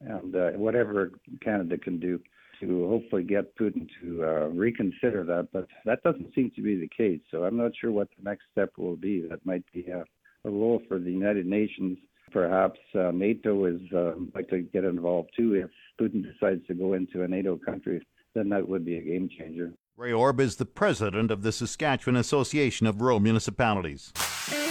and 0.05 0.36
uh, 0.36 0.51
whatever 0.51 1.12
Canada 1.41 1.77
can 1.77 2.00
do 2.00 2.20
to 2.60 2.88
hopefully 2.88 3.24
get 3.24 3.55
Putin 3.58 3.88
to 4.01 4.24
uh, 4.24 4.48
reconsider 4.50 5.24
that. 5.24 5.50
But 5.51 5.67
that 5.86 6.03
doesn't 6.03 6.34
seem 6.36 6.51
to 6.55 6.62
be 6.62 6.75
the 6.75 6.89
case. 6.89 7.20
So 7.31 7.43
I'm 7.43 7.58
not 7.58 7.72
sure 7.79 7.91
what 7.91 8.10
the 8.17 8.24
next 8.24 8.43
step 8.51 8.72
will 8.77 8.96
be. 8.96 9.25
That 9.27 9.46
might 9.46 9.63
be 9.74 9.88
a, 9.88 10.03
a 10.46 10.50
role 10.50 10.81
for 10.88 11.00
the 11.00 11.12
United 11.12 11.46
Nations 11.46 11.98
perhaps 12.31 12.79
uh, 12.96 13.12
NATO 13.12 13.65
is 13.65 13.81
uh, 13.96 14.13
like 14.34 14.50
to 14.50 14.62
get 14.62 14.84
involved 14.84 15.31
too. 15.36 15.53
If 15.53 15.70
Putin 16.00 16.24
decides 16.24 16.65
to 16.67 16.74
go 16.74 16.93
into 16.93 17.24
a 17.24 17.27
NATO 17.27 17.58
country, 17.58 18.05
then 18.34 18.50
that 18.50 18.67
would 18.67 18.86
be 18.86 18.98
a 18.98 19.01
game 19.01 19.29
changer. 19.38 19.74
Ray 19.98 20.13
Orb 20.13 20.39
is 20.39 20.55
the 20.55 20.65
president 20.65 21.29
of 21.29 21.43
the 21.43 21.51
Saskatchewan 21.51 22.15
Association 22.15 22.88
of 22.88 23.01
Rural 23.01 23.20
Municipalities. 23.20 24.12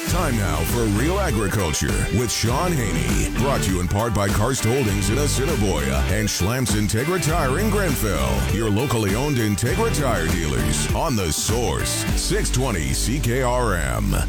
Time 0.08 0.36
now 0.36 0.56
for 0.56 0.82
Real 1.00 1.20
Agriculture 1.20 2.06
with 2.18 2.32
Shaun 2.32 2.72
Haney. 2.72 3.32
Brought 3.38 3.62
to 3.62 3.70
you 3.70 3.80
in 3.80 3.86
part 3.86 4.12
by 4.12 4.28
Karst 4.28 4.64
Holdings 4.64 5.08
in 5.08 5.18
Assiniboia 5.18 6.02
and 6.08 6.28
Schlamps 6.28 6.72
Integra 6.72 7.22
Tire 7.22 7.60
in 7.60 7.70
Grenfell. 7.70 8.54
Your 8.54 8.70
locally 8.70 9.14
owned 9.14 9.36
Integra 9.36 9.96
Tire 9.96 10.26
dealers 10.28 10.92
on 10.94 11.14
the 11.14 11.32
source 11.32 11.90
620 12.20 12.90
CKRM. 12.90 14.28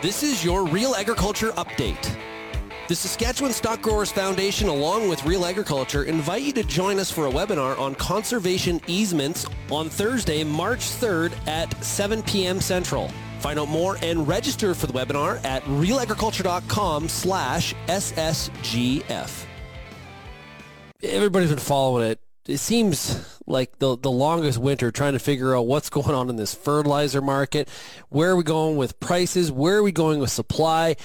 This 0.00 0.24
is 0.24 0.44
your 0.44 0.66
Real 0.66 0.96
Agriculture 0.96 1.50
Update. 1.52 2.31
The 2.92 2.96
Saskatchewan 2.96 3.54
Stock 3.54 3.80
Growers 3.80 4.12
Foundation, 4.12 4.68
along 4.68 5.08
with 5.08 5.24
Real 5.24 5.46
Agriculture, 5.46 6.02
invite 6.02 6.42
you 6.42 6.52
to 6.52 6.62
join 6.62 6.98
us 6.98 7.10
for 7.10 7.26
a 7.26 7.30
webinar 7.30 7.78
on 7.78 7.94
conservation 7.94 8.82
easements 8.86 9.46
on 9.70 9.88
Thursday, 9.88 10.44
March 10.44 10.80
3rd 10.80 11.32
at 11.48 11.82
7 11.82 12.22
p.m. 12.24 12.60
Central. 12.60 13.10
Find 13.40 13.58
out 13.58 13.70
more 13.70 13.96
and 14.02 14.28
register 14.28 14.74
for 14.74 14.88
the 14.88 14.92
webinar 14.92 15.42
at 15.42 15.62
realagriculture.com 15.62 17.08
slash 17.08 17.74
SSGF. 17.86 19.46
Everybody's 21.02 21.48
been 21.48 21.58
following 21.60 22.10
it. 22.10 22.20
It 22.46 22.58
seems 22.58 23.38
like 23.46 23.78
the, 23.78 23.96
the 23.96 24.10
longest 24.10 24.58
winter 24.58 24.90
trying 24.90 25.14
to 25.14 25.18
figure 25.18 25.56
out 25.56 25.66
what's 25.66 25.88
going 25.88 26.14
on 26.14 26.28
in 26.28 26.36
this 26.36 26.54
fertilizer 26.54 27.22
market. 27.22 27.70
Where 28.10 28.32
are 28.32 28.36
we 28.36 28.42
going 28.42 28.76
with 28.76 29.00
prices? 29.00 29.50
Where 29.50 29.76
are 29.76 29.82
we 29.82 29.92
going 29.92 30.18
with 30.18 30.30
supply? 30.30 30.96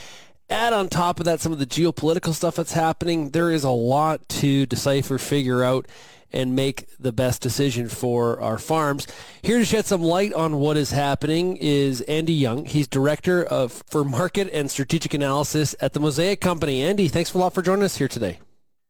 Add 0.49 0.71
on 0.73 0.87
top 0.87 1.19
of 1.19 1.25
that 1.25 1.41
some 1.41 1.51
of 1.51 1.59
the 1.59 1.65
geopolitical 1.65 2.33
stuff 2.33 2.55
that's 2.55 2.71
happening. 2.71 3.31
There 3.31 3.51
is 3.51 3.63
a 3.63 3.69
lot 3.69 4.27
to 4.29 4.65
decipher, 4.65 5.17
figure 5.17 5.63
out, 5.63 5.87
and 6.31 6.55
make 6.55 6.87
the 6.99 7.11
best 7.11 7.41
decision 7.41 7.89
for 7.89 8.39
our 8.41 8.57
farms. 8.57 9.07
Here 9.41 9.59
to 9.59 9.65
shed 9.65 9.85
some 9.85 10.01
light 10.01 10.33
on 10.33 10.57
what 10.57 10.77
is 10.77 10.91
happening 10.91 11.57
is 11.57 12.01
Andy 12.01 12.33
Jung. 12.33 12.65
He's 12.65 12.87
director 12.87 13.43
of 13.43 13.83
for 13.87 14.03
market 14.03 14.49
and 14.53 14.69
strategic 14.71 15.13
analysis 15.13 15.75
at 15.81 15.93
the 15.93 15.99
Mosaic 15.99 16.39
Company. 16.39 16.81
Andy, 16.81 17.07
thanks 17.07 17.33
a 17.33 17.37
lot 17.37 17.53
for 17.53 17.61
joining 17.61 17.83
us 17.83 17.97
here 17.97 18.07
today. 18.07 18.39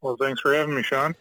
Well, 0.02 0.16
thanks 0.16 0.42
for 0.42 0.54
having 0.54 0.76
me, 0.76 0.84
Shaun. 0.84 1.16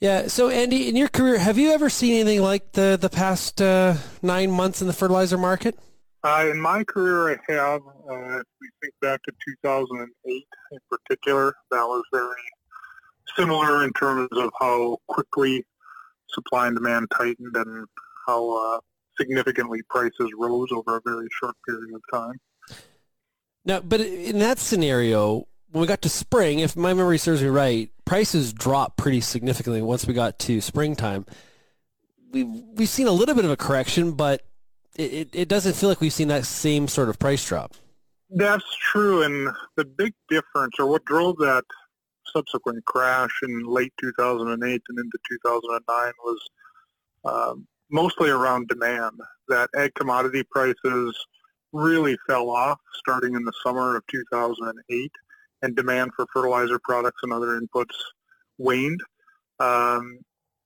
Yeah. 0.00 0.28
So, 0.28 0.48
Andy, 0.48 0.88
in 0.88 0.96
your 0.96 1.08
career, 1.08 1.38
have 1.38 1.58
you 1.58 1.72
ever 1.72 1.90
seen 1.90 2.14
anything 2.14 2.42
like 2.42 2.72
the 2.72 2.98
the 3.00 3.10
past 3.10 3.60
uh, 3.60 3.94
nine 4.22 4.50
months 4.50 4.80
in 4.80 4.86
the 4.86 4.94
fertilizer 4.94 5.38
market? 5.38 5.78
Uh, 6.22 6.48
in 6.50 6.60
my 6.60 6.84
career, 6.84 7.40
I 7.48 7.52
have. 7.52 7.82
Uh, 8.10 8.40
if 8.40 8.46
we 8.60 8.68
think 8.82 8.94
back 9.00 9.22
to 9.22 9.32
2008 9.62 10.46
in 10.72 10.78
particular, 10.90 11.54
that 11.70 11.82
was 11.82 12.02
very 12.12 12.34
similar 13.36 13.84
in 13.84 13.92
terms 13.92 14.28
of 14.32 14.50
how 14.58 14.96
quickly 15.06 15.64
supply 16.28 16.66
and 16.66 16.76
demand 16.76 17.08
tightened 17.16 17.54
and 17.54 17.86
how 18.26 18.50
uh, 18.50 18.80
significantly 19.16 19.80
prices 19.88 20.30
rose 20.36 20.68
over 20.72 20.96
a 20.96 21.00
very 21.04 21.28
short 21.40 21.54
period 21.68 21.94
of 21.94 22.00
time. 22.12 22.40
Now, 23.64 23.80
but 23.80 24.00
in 24.00 24.40
that 24.40 24.58
scenario, 24.58 25.46
when 25.70 25.82
we 25.82 25.86
got 25.86 26.02
to 26.02 26.08
spring, 26.08 26.58
if 26.58 26.74
my 26.76 26.94
memory 26.94 27.18
serves 27.18 27.42
me 27.42 27.48
right, 27.48 27.90
prices 28.04 28.52
dropped 28.52 28.96
pretty 28.96 29.20
significantly 29.20 29.82
once 29.82 30.06
we 30.06 30.14
got 30.14 30.38
to 30.40 30.60
springtime. 30.60 31.26
We've, 32.32 32.48
we've 32.48 32.88
seen 32.88 33.06
a 33.06 33.12
little 33.12 33.36
bit 33.36 33.44
of 33.44 33.50
a 33.52 33.56
correction, 33.56 34.12
but 34.12 34.42
it, 34.96 35.28
it 35.32 35.48
doesn't 35.48 35.74
feel 35.76 35.88
like 35.88 36.00
we've 36.00 36.12
seen 36.12 36.28
that 36.28 36.44
same 36.44 36.88
sort 36.88 37.08
of 37.08 37.18
price 37.18 37.46
drop. 37.46 37.74
That's 38.32 38.76
true, 38.76 39.22
and 39.22 39.48
the 39.76 39.84
big 39.84 40.14
difference, 40.28 40.74
or 40.78 40.86
what 40.86 41.04
drove 41.04 41.36
that 41.38 41.64
subsequent 42.32 42.84
crash 42.84 43.40
in 43.42 43.64
late 43.64 43.92
2008 44.00 44.82
and 44.88 44.98
into 44.98 45.18
2009 45.28 46.12
was 46.22 46.48
um, 47.24 47.66
mostly 47.90 48.30
around 48.30 48.68
demand. 48.68 49.18
That 49.48 49.68
ag 49.76 49.94
commodity 49.94 50.44
prices 50.48 51.18
really 51.72 52.16
fell 52.28 52.50
off 52.50 52.78
starting 52.94 53.34
in 53.34 53.44
the 53.44 53.52
summer 53.64 53.96
of 53.96 54.06
2008, 54.06 55.10
and 55.62 55.76
demand 55.76 56.12
for 56.14 56.26
fertilizer 56.32 56.78
products 56.84 57.20
and 57.22 57.32
other 57.32 57.60
inputs 57.60 57.96
waned. 58.58 59.00
Um, 59.58 60.20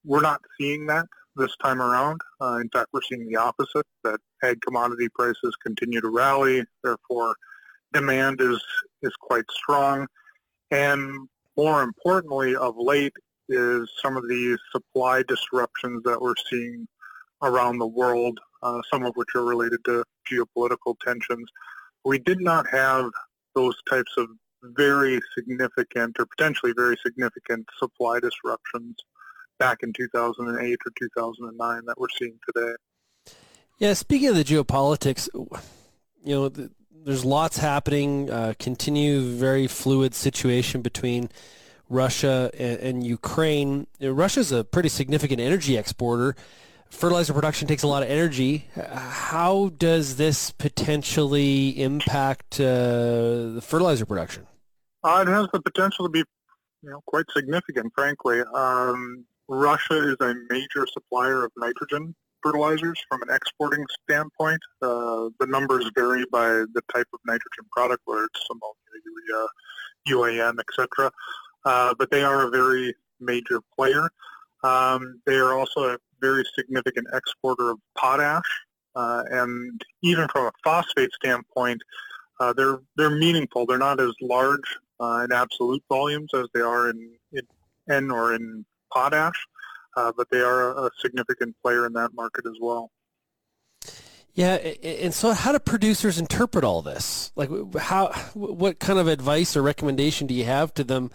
we're 0.05 0.21
not 0.21 0.41
seeing 0.61 0.87
that 0.87 1.07
this 1.37 1.57
time 1.63 1.81
around. 1.81 2.21
Uh, 2.41 2.59
in 2.61 2.69
fact, 2.69 2.89
we're 2.93 3.01
seeing 3.09 3.27
the 3.27 3.37
opposite, 3.37 3.87
that 4.05 4.21
ag 4.43 4.61
commodity 4.61 5.09
prices 5.15 5.55
continue 5.63 6.01
to 6.01 6.09
rally. 6.09 6.63
Therefore, 6.83 7.35
demand 7.95 8.41
is, 8.41 8.63
is 9.03 9.13
quite 9.21 9.45
strong. 9.51 10.07
And 10.71 11.29
more 11.57 11.83
importantly, 11.83 12.57
of 12.57 12.75
late, 12.77 13.15
is 13.49 13.91
some 14.03 14.17
of 14.17 14.29
these 14.29 14.59
supply 14.73 15.23
disruptions 15.29 16.03
that 16.05 16.21
we're 16.21 16.35
seeing 16.51 16.87
around 17.43 17.79
the 17.79 17.87
world, 17.87 18.39
uh, 18.63 18.81
some 18.91 19.05
of 19.05 19.13
which 19.17 19.29
are 19.35 19.45
related 19.45 19.85
to 19.85 20.03
geopolitical 20.31 20.95
tensions. 21.05 21.47
We 22.05 22.19
did 22.19 22.41
not 22.41 22.67
have 22.71 23.11
those 23.55 23.77
types 23.89 24.13
of 24.17 24.29
very 24.63 25.21
significant 25.37 26.17
or 26.19 26.27
potentially 26.27 26.73
very 26.75 26.97
significant 27.05 27.67
supply 27.79 28.19
disruptions 28.19 28.97
back 29.59 29.79
in 29.83 29.93
2008 29.93 30.79
or 30.87 30.93
2009 30.99 31.83
that 31.87 31.95
we're 31.99 32.07
seeing 32.19 32.39
today. 32.47 32.75
Yeah, 33.79 33.93
speaking 33.93 34.29
of 34.29 34.37
the 34.37 34.45
geopolitics, 34.45 35.29
you 35.35 36.35
know, 36.35 36.49
the, 36.49 36.71
there's 37.03 37.25
lots 37.25 37.59
happening. 37.59 38.31
Uh, 38.31 38.55
continue 38.59 39.21
very 39.21 39.67
fluid 39.67 40.15
situation 40.15 40.81
between 40.81 41.29
Russia 41.89 42.51
and, 42.59 42.81
and 42.81 43.07
Ukraine. 43.07 43.87
Russia's 44.01 44.53
a 44.53 44.65
pretty 44.65 44.89
significant 44.89 45.41
energy 45.41 45.77
exporter. 45.77 46.37
Fertilizer 46.91 47.33
production 47.33 47.67
takes 47.67 47.83
a 47.83 47.89
lot 47.89 48.03
of 48.03 48.09
energy. 48.09 48.69
How 48.77 49.71
does 49.77 50.17
this 50.17 50.53
potentially 50.53 51.71
impact 51.83 52.61
uh, 52.61 53.55
the 53.55 53.61
fertilizer 53.63 54.07
production? 54.07 54.47
Uh, 55.03 55.25
it 55.27 55.31
has 55.31 55.49
the 55.53 55.61
potential 55.61 56.07
to 56.07 56.11
be, 56.11 56.23
you 56.83 56.91
know, 56.91 57.01
quite 57.07 57.25
significant. 57.37 57.93
Frankly, 57.95 58.43
um, 58.55 59.25
Russia 59.49 60.11
is 60.11 60.17
a 60.21 60.35
major 60.49 60.87
supplier 60.93 61.45
of 61.45 61.53
nitrogen 61.57 62.15
fertilizers 62.45 63.03
from 63.09 63.23
an 63.23 63.35
exporting 63.35 63.85
standpoint. 64.03 64.61
Uh, 64.83 65.29
the 65.41 65.47
numbers 65.47 65.91
vary 65.95 66.25
by 66.31 66.49
the 66.49 66.83
type 66.95 67.07
of 67.13 67.21
nitrogen 67.27 67.65
product, 67.73 68.03
whether 68.05 68.25
it's 68.25 68.41
ammonia, 68.51 69.47
urea, 70.07 70.43
UAN, 70.43 70.59
etc. 70.61 71.11
Uh, 71.65 71.95
but 71.99 72.11
they 72.11 72.23
are 72.23 72.47
a 72.47 72.51
very 72.51 72.95
major 73.21 73.61
player. 73.77 74.09
Um, 74.63 75.21
they 75.27 75.37
are 75.37 75.55
also 75.55 75.95
a 75.95 75.99
very 76.21 76.45
significant 76.55 77.07
exporter 77.13 77.71
of 77.71 77.79
potash, 77.99 78.43
uh, 78.95 79.25
and 79.31 79.81
even 80.03 80.29
from 80.29 80.47
a 80.47 80.53
phosphate 80.63 81.11
standpoint, 81.13 81.83
uh, 82.41 82.53
they're 82.53 82.79
they're 82.97 83.11
meaningful. 83.11 83.67
They're 83.67 83.79
not 83.79 84.01
as 84.01 84.13
large 84.21 84.79
uh, 85.01 85.27
in 85.29 85.33
absolute 85.33 85.83
volumes 85.89 86.31
as 86.35 86.47
they 86.55 86.61
are 86.61 86.91
in, 86.91 87.11
in 87.33 87.43
N 87.91 88.11
or 88.11 88.35
in 88.35 88.65
potash, 88.93 89.37
uh, 89.97 90.13
but 90.17 90.29
they 90.31 90.41
are 90.41 90.73
a, 90.73 90.85
a 90.85 90.91
significant 91.01 91.55
player 91.63 91.87
in 91.87 91.93
that 91.95 92.15
market 92.15 92.45
as 92.47 92.57
well. 92.61 92.91
Yeah, 94.35 94.55
and 94.55 95.15
so 95.15 95.33
how 95.33 95.53
do 95.53 95.61
producers 95.61 96.19
interpret 96.19 96.65
all 96.65 96.83
this? 96.83 97.31
Like, 97.37 97.51
how, 97.77 98.09
what 98.35 98.81
kind 98.81 98.99
of 98.99 99.07
advice 99.07 99.57
or 99.57 99.63
recommendation 99.63 100.27
do 100.27 100.35
you 100.35 100.45
have 100.45 100.75
to 100.75 100.83
them 100.83 101.13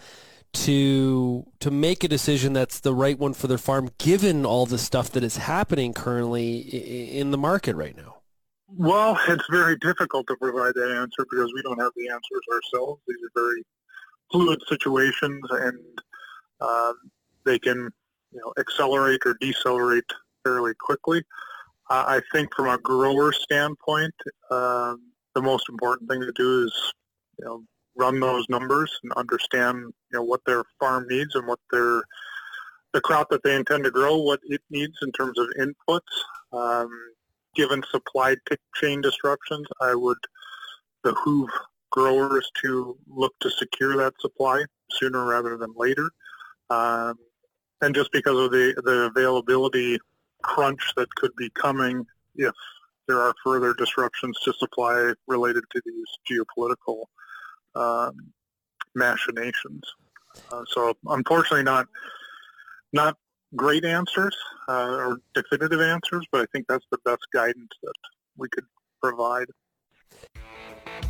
to 0.52 1.46
to 1.60 1.70
make 1.70 2.02
a 2.02 2.08
decision 2.08 2.54
that's 2.54 2.80
the 2.80 2.94
right 2.94 3.18
one 3.18 3.34
for 3.34 3.46
their 3.46 3.58
farm, 3.58 3.90
given 3.98 4.46
all 4.46 4.64
the 4.64 4.78
stuff 4.78 5.10
that 5.10 5.22
is 5.22 5.36
happening 5.36 5.92
currently 5.92 6.58
in 7.18 7.30
the 7.30 7.38
market 7.38 7.76
right 7.76 7.94
now? 7.94 8.16
Well, 8.68 9.18
it's 9.28 9.46
very 9.50 9.76
difficult 9.76 10.26
to 10.28 10.36
provide 10.36 10.74
that 10.74 10.90
answer 10.90 11.26
because 11.30 11.52
we 11.54 11.62
don't 11.62 11.78
have 11.78 11.92
the 11.96 12.08
answers 12.08 12.42
ourselves. 12.52 13.02
These 13.06 13.18
are 13.18 13.42
very 13.42 13.64
fluid 14.32 14.60
situations, 14.66 15.42
and 15.50 15.78
um, 16.62 16.94
they 17.44 17.58
can 17.58 17.90
you 18.32 18.40
know 18.40 18.52
accelerate 18.58 19.20
or 19.26 19.36
decelerate 19.40 20.04
fairly 20.44 20.72
quickly. 20.80 21.22
Uh, 21.88 22.04
I 22.06 22.20
think 22.32 22.54
from 22.54 22.68
a 22.68 22.78
grower 22.78 23.32
standpoint, 23.32 24.14
um, 24.50 25.02
the 25.34 25.42
most 25.42 25.68
important 25.68 26.08
thing 26.08 26.20
to 26.20 26.32
do 26.32 26.64
is 26.64 26.92
you 27.38 27.44
know 27.44 27.64
run 27.96 28.20
those 28.20 28.46
numbers 28.48 28.90
and 29.02 29.12
understand 29.12 29.78
you 29.78 29.92
know 30.18 30.22
what 30.22 30.40
their 30.46 30.62
farm 30.78 31.06
needs 31.08 31.34
and 31.34 31.46
what 31.46 31.58
their 31.70 32.02
the 32.92 33.00
crop 33.00 33.30
that 33.30 33.42
they 33.44 33.54
intend 33.54 33.84
to 33.84 33.90
grow, 33.90 34.16
what 34.16 34.40
it 34.44 34.62
needs 34.70 34.96
in 35.02 35.12
terms 35.12 35.38
of 35.38 35.46
inputs. 35.58 36.00
Um, 36.52 36.90
given 37.54 37.82
supply 37.90 38.36
chain 38.74 39.00
disruptions, 39.00 39.66
I 39.80 39.94
would 39.94 40.18
behoove 41.02 41.50
growers 41.90 42.50
to 42.62 42.96
look 43.08 43.32
to 43.40 43.50
secure 43.50 43.96
that 43.96 44.14
supply 44.20 44.64
sooner 44.90 45.24
rather 45.24 45.56
than 45.56 45.72
later. 45.76 46.08
Um, 46.68 47.16
and 47.82 47.94
just 47.94 48.12
because 48.12 48.38
of 48.38 48.50
the, 48.50 48.74
the 48.84 49.10
availability 49.14 49.98
crunch 50.42 50.92
that 50.96 51.14
could 51.14 51.34
be 51.36 51.50
coming 51.50 52.06
if 52.36 52.54
there 53.08 53.20
are 53.20 53.34
further 53.44 53.74
disruptions 53.74 54.38
to 54.44 54.52
supply 54.54 55.12
related 55.26 55.64
to 55.72 55.82
these 55.84 56.06
geopolitical 56.30 57.04
um, 57.74 58.32
machinations. 58.94 59.82
Uh, 60.52 60.62
so 60.68 60.94
unfortunately, 61.06 61.64
not 61.64 61.88
not 62.92 63.16
great 63.56 63.84
answers 63.84 64.36
uh, 64.68 64.94
or 64.94 65.18
definitive 65.34 65.80
answers, 65.80 66.26
but 66.30 66.42
I 66.42 66.46
think 66.52 66.66
that's 66.68 66.86
the 66.90 66.98
best 67.04 67.26
guidance 67.32 67.72
that 67.82 67.92
we 68.36 68.48
could 68.48 68.64
provide. 69.02 69.46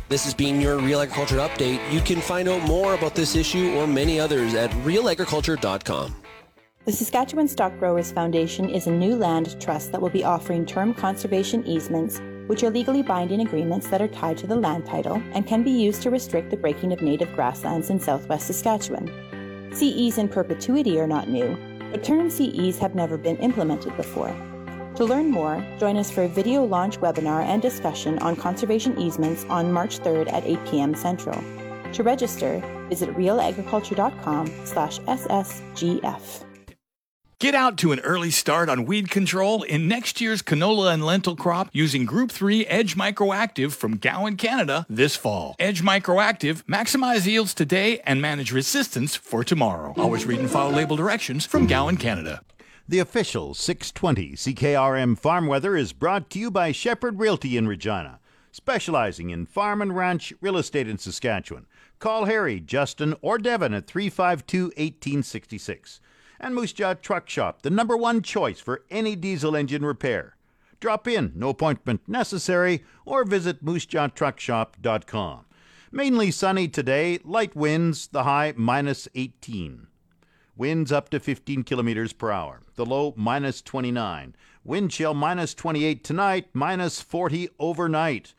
This 0.09 0.23
has 0.25 0.33
been 0.33 0.59
your 0.59 0.77
Real 0.77 0.99
Agriculture 0.99 1.37
Update. 1.37 1.79
You 1.91 2.01
can 2.01 2.19
find 2.19 2.49
out 2.49 2.61
more 2.63 2.95
about 2.95 3.15
this 3.15 3.35
issue 3.35 3.73
or 3.75 3.87
many 3.87 4.19
others 4.19 4.53
at 4.53 4.69
realagriculture.com. 4.71 6.15
The 6.83 6.91
Saskatchewan 6.91 7.47
Stock 7.47 7.77
Growers 7.77 8.11
Foundation 8.11 8.67
is 8.67 8.87
a 8.87 8.91
new 8.91 9.15
land 9.15 9.61
trust 9.61 9.91
that 9.91 10.01
will 10.01 10.09
be 10.09 10.23
offering 10.23 10.65
term 10.65 10.95
conservation 10.95 11.63
easements, 11.67 12.19
which 12.47 12.63
are 12.63 12.71
legally 12.71 13.03
binding 13.03 13.41
agreements 13.41 13.87
that 13.89 14.01
are 14.01 14.07
tied 14.07 14.35
to 14.39 14.47
the 14.47 14.55
land 14.55 14.87
title 14.87 15.21
and 15.33 15.45
can 15.45 15.61
be 15.61 15.69
used 15.69 16.01
to 16.01 16.09
restrict 16.09 16.49
the 16.49 16.57
breaking 16.57 16.91
of 16.91 17.03
native 17.03 17.31
grasslands 17.35 17.91
in 17.91 17.99
southwest 17.99 18.47
Saskatchewan. 18.47 19.11
CEs 19.71 20.17
in 20.17 20.27
perpetuity 20.27 20.99
are 20.99 21.05
not 21.05 21.29
new, 21.29 21.55
but 21.91 22.03
term 22.03 22.31
CEs 22.31 22.79
have 22.79 22.95
never 22.95 23.15
been 23.15 23.37
implemented 23.37 23.95
before. 23.95 24.35
To 24.95 25.05
learn 25.05 25.29
more, 25.29 25.63
join 25.77 25.97
us 25.97 26.09
for 26.09 26.23
a 26.23 26.27
video 26.27 26.63
launch 26.63 26.99
webinar 26.99 27.43
and 27.45 27.61
discussion 27.61 28.17
on 28.19 28.35
conservation 28.35 28.99
easements 28.99 29.45
on 29.49 29.71
March 29.71 29.99
3rd 29.99 30.33
at 30.33 30.45
8 30.45 30.65
p.m. 30.65 30.95
Central. 30.95 31.39
To 31.93 32.01
register, 32.01 32.59
visit 32.89 33.15
realagriculture.com 33.15 34.65
slash 34.65 34.99
ssgf. 35.01 36.50
Get 37.41 37.55
out 37.55 37.75
to 37.77 37.91
an 37.91 37.99
early 38.01 38.29
start 38.29 38.69
on 38.69 38.85
weed 38.85 39.09
control 39.09 39.63
in 39.63 39.87
next 39.87 40.21
year's 40.21 40.43
canola 40.43 40.93
and 40.93 41.03
lentil 41.03 41.35
crop 41.35 41.69
using 41.73 42.05
Group 42.05 42.29
3 42.31 42.67
Edge 42.67 42.95
Microactive 42.95 43.71
from 43.71 43.97
Gowan, 43.97 44.37
Canada 44.37 44.85
this 44.87 45.15
fall. 45.15 45.55
Edge 45.57 45.81
Microactive, 45.81 46.63
maximize 46.65 47.25
yields 47.25 47.55
today 47.55 47.99
and 48.01 48.21
manage 48.21 48.51
resistance 48.51 49.15
for 49.15 49.43
tomorrow. 49.43 49.95
Always 49.97 50.27
read 50.27 50.39
and 50.39 50.51
follow 50.51 50.71
label 50.71 50.95
directions 50.95 51.43
from 51.47 51.65
Gowan, 51.65 51.97
Canada. 51.97 52.43
The 52.87 52.99
official 52.99 53.55
620 53.55 54.33
CKRM 54.33 55.17
farm 55.17 55.47
weather 55.47 55.75
is 55.75 55.93
brought 55.93 56.29
to 56.29 56.39
you 56.39 56.51
by 56.51 56.71
Shepherd 56.71 57.17
Realty 57.17 57.57
in 57.57 57.67
Regina, 57.67 58.19
specializing 58.51 59.31
in 59.31 59.47
farm 59.47 59.81
and 59.81 59.95
ranch 59.95 60.31
real 60.41 60.57
estate 60.57 60.87
in 60.87 60.99
Saskatchewan. 60.99 61.65
Call 61.97 62.25
Harry, 62.25 62.59
Justin, 62.59 63.15
or 63.23 63.39
Devin 63.39 63.73
at 63.73 63.87
352 63.87 64.65
1866 64.65 66.01
and 66.41 66.53
Moose 66.53 66.73
Jaw 66.73 66.95
Truck 66.95 67.29
Shop, 67.29 67.61
the 67.61 67.69
number 67.69 67.95
one 67.95 68.21
choice 68.21 68.59
for 68.59 68.83
any 68.89 69.15
diesel 69.15 69.55
engine 69.55 69.85
repair. 69.85 70.35
Drop 70.81 71.07
in, 71.07 71.31
no 71.35 71.49
appointment 71.49 72.01
necessary, 72.07 72.83
or 73.05 73.23
visit 73.23 73.63
moosejawtruckshop.com. 73.63 75.45
Mainly 75.91 76.31
sunny 76.31 76.67
today, 76.67 77.19
light 77.23 77.55
winds, 77.55 78.07
the 78.07 78.23
high 78.23 78.53
minus 78.57 79.07
18. 79.13 79.87
Winds 80.57 80.91
up 80.91 81.09
to 81.09 81.19
15 81.19 81.63
kilometers 81.63 82.13
per 82.13 82.31
hour, 82.31 82.61
the 82.75 82.85
low 82.85 83.13
minus 83.15 83.61
29. 83.61 84.35
Wind 84.63 84.91
chill 84.91 85.13
minus 85.13 85.53
28 85.53 86.03
tonight, 86.03 86.47
minus 86.53 87.01
40 87.01 87.49
overnight. 87.59 88.33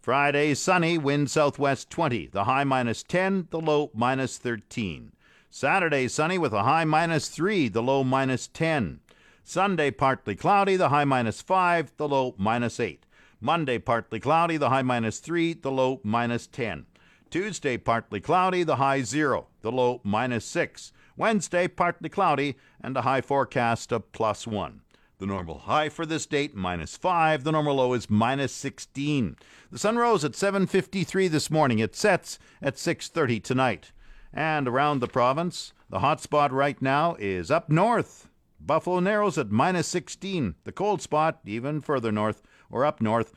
Friday 0.00 0.54
sunny, 0.54 0.96
wind 0.96 1.30
southwest 1.30 1.90
20, 1.90 2.28
the 2.28 2.44
high 2.44 2.64
minus 2.64 3.02
10, 3.02 3.48
the 3.50 3.60
low 3.60 3.90
minus 3.94 4.38
13. 4.38 5.12
Saturday 5.52 6.06
sunny 6.06 6.38
with 6.38 6.52
a 6.52 6.62
high 6.62 6.84
minus 6.84 7.28
3, 7.28 7.66
the 7.66 7.82
low 7.82 8.04
minus 8.04 8.46
10. 8.46 9.00
Sunday 9.42 9.90
partly 9.90 10.36
cloudy, 10.36 10.76
the 10.76 10.90
high 10.90 11.04
minus 11.04 11.42
5, 11.42 11.92
the 11.96 12.06
low 12.06 12.36
minus 12.38 12.78
8. 12.78 13.04
Monday 13.40 13.78
partly 13.78 14.20
cloudy, 14.20 14.56
the 14.56 14.68
high 14.68 14.82
minus 14.82 15.18
3, 15.18 15.54
the 15.54 15.72
low 15.72 16.00
minus 16.04 16.46
10. 16.46 16.86
Tuesday 17.30 17.76
partly 17.76 18.20
cloudy, 18.20 18.62
the 18.62 18.76
high 18.76 19.02
0, 19.02 19.48
the 19.62 19.72
low 19.72 20.00
minus 20.04 20.44
6. 20.44 20.92
Wednesday 21.16 21.66
partly 21.66 22.08
cloudy 22.08 22.54
and 22.80 22.96
a 22.96 23.02
high 23.02 23.20
forecast 23.20 23.90
of 23.90 24.12
plus 24.12 24.46
1. 24.46 24.82
The 25.18 25.26
normal 25.26 25.58
high 25.58 25.88
for 25.88 26.06
this 26.06 26.26
date 26.26 26.54
minus 26.54 26.96
5, 26.96 27.42
the 27.42 27.50
normal 27.50 27.74
low 27.74 27.92
is 27.92 28.08
minus 28.08 28.52
16. 28.52 29.34
The 29.72 29.78
sun 29.80 29.96
rose 29.96 30.24
at 30.24 30.36
7:53 30.36 31.26
this 31.28 31.50
morning. 31.50 31.80
It 31.80 31.96
sets 31.96 32.38
at 32.62 32.78
6:30 32.78 33.40
tonight. 33.40 33.90
And 34.32 34.68
around 34.68 35.00
the 35.00 35.08
province, 35.08 35.72
the 35.88 35.98
hot 35.98 36.20
spot 36.20 36.52
right 36.52 36.80
now 36.80 37.16
is 37.18 37.50
up 37.50 37.68
north. 37.68 38.28
Buffalo 38.60 39.00
Narrows 39.00 39.38
at 39.38 39.50
minus 39.50 39.88
16. 39.88 40.54
The 40.64 40.72
cold 40.72 41.02
spot, 41.02 41.40
even 41.44 41.80
further 41.80 42.12
north 42.12 42.42
or 42.70 42.84
up 42.84 43.00
north, 43.00 43.32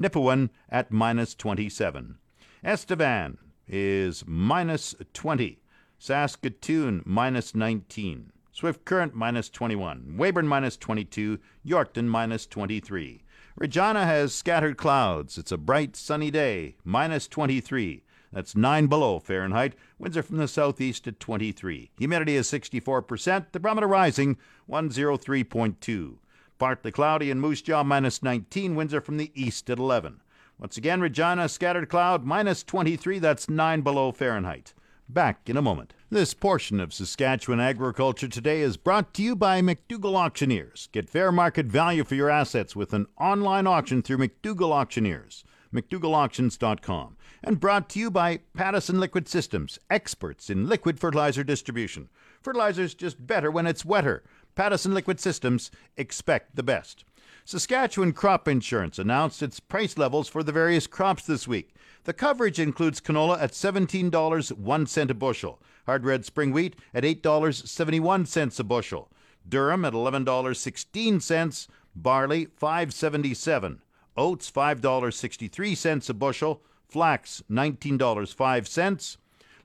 Nipawin 0.00 0.50
at 0.70 0.90
minus 0.90 1.34
27. 1.34 2.16
Estevan 2.64 3.38
is 3.66 4.24
minus 4.26 4.94
20. 5.12 5.60
Saskatoon 5.98 7.02
minus 7.04 7.54
19. 7.54 8.32
Swift 8.52 8.84
Current 8.84 9.14
minus 9.14 9.48
21. 9.50 10.16
Weyburn 10.16 10.46
minus 10.46 10.76
22. 10.76 11.38
Yorkton 11.66 12.06
minus 12.06 12.46
23. 12.46 13.22
Regina 13.56 14.06
has 14.06 14.34
scattered 14.34 14.76
clouds. 14.76 15.36
It's 15.36 15.52
a 15.52 15.58
bright 15.58 15.94
sunny 15.94 16.30
day, 16.30 16.76
minus 16.84 17.28
23. 17.28 18.02
That's 18.32 18.56
9 18.56 18.86
below 18.86 19.18
Fahrenheit. 19.18 19.74
Winds 19.98 20.16
are 20.16 20.22
from 20.22 20.38
the 20.38 20.48
southeast 20.48 21.06
at 21.06 21.20
23. 21.20 21.90
Humidity 21.98 22.36
is 22.36 22.50
64%. 22.50 23.52
The 23.52 23.60
barometer 23.60 23.86
rising 23.86 24.38
103.2. 24.68 26.16
Partly 26.58 26.92
cloudy 26.92 27.30
in 27.30 27.40
Moose 27.40 27.60
Jaw 27.60 27.82
minus 27.82 28.22
19. 28.22 28.74
Winds 28.74 28.94
are 28.94 29.00
from 29.00 29.18
the 29.18 29.30
east 29.34 29.68
at 29.68 29.78
11. 29.78 30.20
Once 30.58 30.76
again, 30.76 31.00
Regina 31.00 31.48
scattered 31.48 31.88
cloud 31.88 32.24
minus 32.24 32.62
23. 32.62 33.18
That's 33.18 33.50
9 33.50 33.82
below 33.82 34.12
Fahrenheit. 34.12 34.72
Back 35.08 35.50
in 35.50 35.56
a 35.58 35.62
moment. 35.62 35.92
This 36.08 36.32
portion 36.32 36.80
of 36.80 36.94
Saskatchewan 36.94 37.60
Agriculture 37.60 38.28
Today 38.28 38.60
is 38.60 38.76
brought 38.76 39.12
to 39.14 39.22
you 39.22 39.34
by 39.36 39.60
McDougall 39.60 40.14
Auctioneers. 40.14 40.88
Get 40.92 41.10
fair 41.10 41.32
market 41.32 41.66
value 41.66 42.04
for 42.04 42.14
your 42.14 42.30
assets 42.30 42.76
with 42.76 42.94
an 42.94 43.06
online 43.18 43.66
auction 43.66 44.00
through 44.00 44.18
McDougall 44.18 44.72
Auctioneers. 44.72 45.44
McDougallAuctions.com. 45.72 47.16
And 47.42 47.60
brought 47.60 47.88
to 47.90 47.98
you 47.98 48.10
by 48.10 48.40
Pattison 48.54 49.00
Liquid 49.00 49.28
Systems, 49.28 49.78
experts 49.90 50.50
in 50.50 50.68
liquid 50.68 51.00
fertilizer 51.00 51.42
distribution. 51.42 52.08
Fertilizer's 52.40 52.94
just 52.94 53.26
better 53.26 53.50
when 53.50 53.66
it's 53.66 53.84
wetter. 53.84 54.22
Pattison 54.54 54.94
Liquid 54.94 55.18
Systems, 55.18 55.70
expect 55.96 56.56
the 56.56 56.62
best. 56.62 57.04
Saskatchewan 57.44 58.12
Crop 58.12 58.46
Insurance 58.46 58.98
announced 58.98 59.42
its 59.42 59.58
price 59.58 59.98
levels 59.98 60.28
for 60.28 60.42
the 60.42 60.52
various 60.52 60.86
crops 60.86 61.24
this 61.24 61.48
week. 61.48 61.74
The 62.04 62.12
coverage 62.12 62.60
includes 62.60 63.00
canola 63.00 63.40
at 63.40 63.52
$17 63.52 64.52
1 64.52 64.86
cent 64.86 65.10
a 65.10 65.14
bushel, 65.14 65.60
hard 65.86 66.04
red 66.04 66.24
spring 66.24 66.52
wheat 66.52 66.76
at 66.94 67.04
$8.71 67.04 68.60
a 68.60 68.64
bushel, 68.64 69.10
durum 69.48 69.86
at 69.86 69.92
$11.16, 69.92 71.68
barley 71.96 72.46
5.77, 72.46 73.78
oats 74.16 74.50
$5.63 74.50 76.08
a 76.08 76.14
bushel, 76.14 76.62
flax 76.88 77.42
$19.05, 77.50 79.16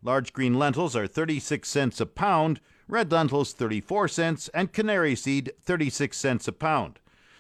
large 0.03 0.33
green 0.33 0.53
lentils 0.53 0.95
are 0.95 1.07
36 1.07 1.67
cents 1.67 1.99
a 1.99 2.05
pound, 2.05 2.61
red 2.87 3.11
lentils 3.11 3.53
34 3.53 4.07
cents, 4.07 4.49
and 4.53 4.71
canary 4.71 5.15
seed 5.15 5.51
36 5.61 6.17
cents 6.17 6.47
a 6.47 6.53
pound. 6.53 6.99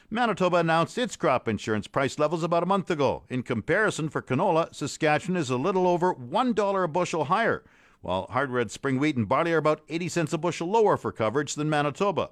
Manitoba 0.09 0.57
announced 0.57 0.97
its 0.97 1.17
crop 1.17 1.47
insurance 1.49 1.87
price 1.87 2.17
levels 2.17 2.43
about 2.43 2.63
a 2.63 2.67
month 2.67 2.89
ago. 2.89 3.23
In 3.29 3.43
comparison, 3.43 4.07
for 4.07 4.21
canola, 4.21 4.73
Saskatchewan 4.73 5.37
is 5.37 5.49
a 5.49 5.57
little 5.57 5.85
over 5.85 6.13
$1 6.13 6.83
a 6.83 6.87
bushel 6.87 7.25
higher, 7.25 7.63
while 8.01 8.27
hard 8.29 8.51
red 8.51 8.71
spring 8.71 8.99
wheat 8.99 9.17
and 9.17 9.27
barley 9.27 9.51
are 9.51 9.57
about 9.57 9.81
80 9.89 10.09
cents 10.09 10.33
a 10.33 10.37
bushel 10.37 10.69
lower 10.69 10.95
for 10.95 11.11
coverage 11.11 11.55
than 11.55 11.69
Manitoba. 11.69 12.29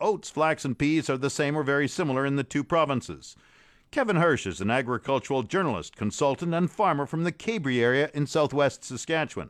Oats, 0.00 0.30
flax, 0.30 0.64
and 0.64 0.78
peas 0.78 1.10
are 1.10 1.18
the 1.18 1.28
same 1.28 1.56
or 1.56 1.62
very 1.62 1.88
similar 1.88 2.24
in 2.24 2.36
the 2.36 2.44
two 2.44 2.64
provinces. 2.64 3.36
Kevin 3.90 4.16
Hursh 4.16 4.46
is 4.46 4.60
an 4.60 4.70
agricultural 4.70 5.42
journalist, 5.44 5.96
consultant, 5.96 6.52
and 6.52 6.70
farmer 6.70 7.06
from 7.06 7.24
the 7.24 7.32
Cabri 7.32 7.80
area 7.80 8.10
in 8.12 8.26
southwest 8.26 8.84
Saskatchewan. 8.84 9.48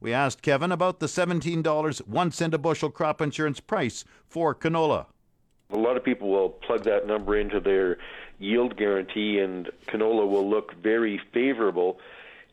We 0.00 0.12
asked 0.12 0.42
Kevin 0.42 0.72
about 0.72 0.98
the 0.98 1.06
$17 1.06 1.98
one 2.06 2.32
cent 2.32 2.52
a 2.52 2.58
bushel 2.58 2.90
crop 2.90 3.20
insurance 3.20 3.60
price 3.60 4.04
for 4.26 4.56
canola. 4.56 5.06
A 5.70 5.76
lot 5.78 5.96
of 5.96 6.02
people 6.04 6.28
will 6.28 6.48
plug 6.48 6.82
that 6.82 7.06
number 7.06 7.38
into 7.38 7.60
their 7.60 7.98
yield 8.40 8.76
guarantee, 8.76 9.38
and 9.38 9.70
canola 9.86 10.28
will 10.28 10.48
look 10.48 10.74
very 10.82 11.20
favorable. 11.32 12.00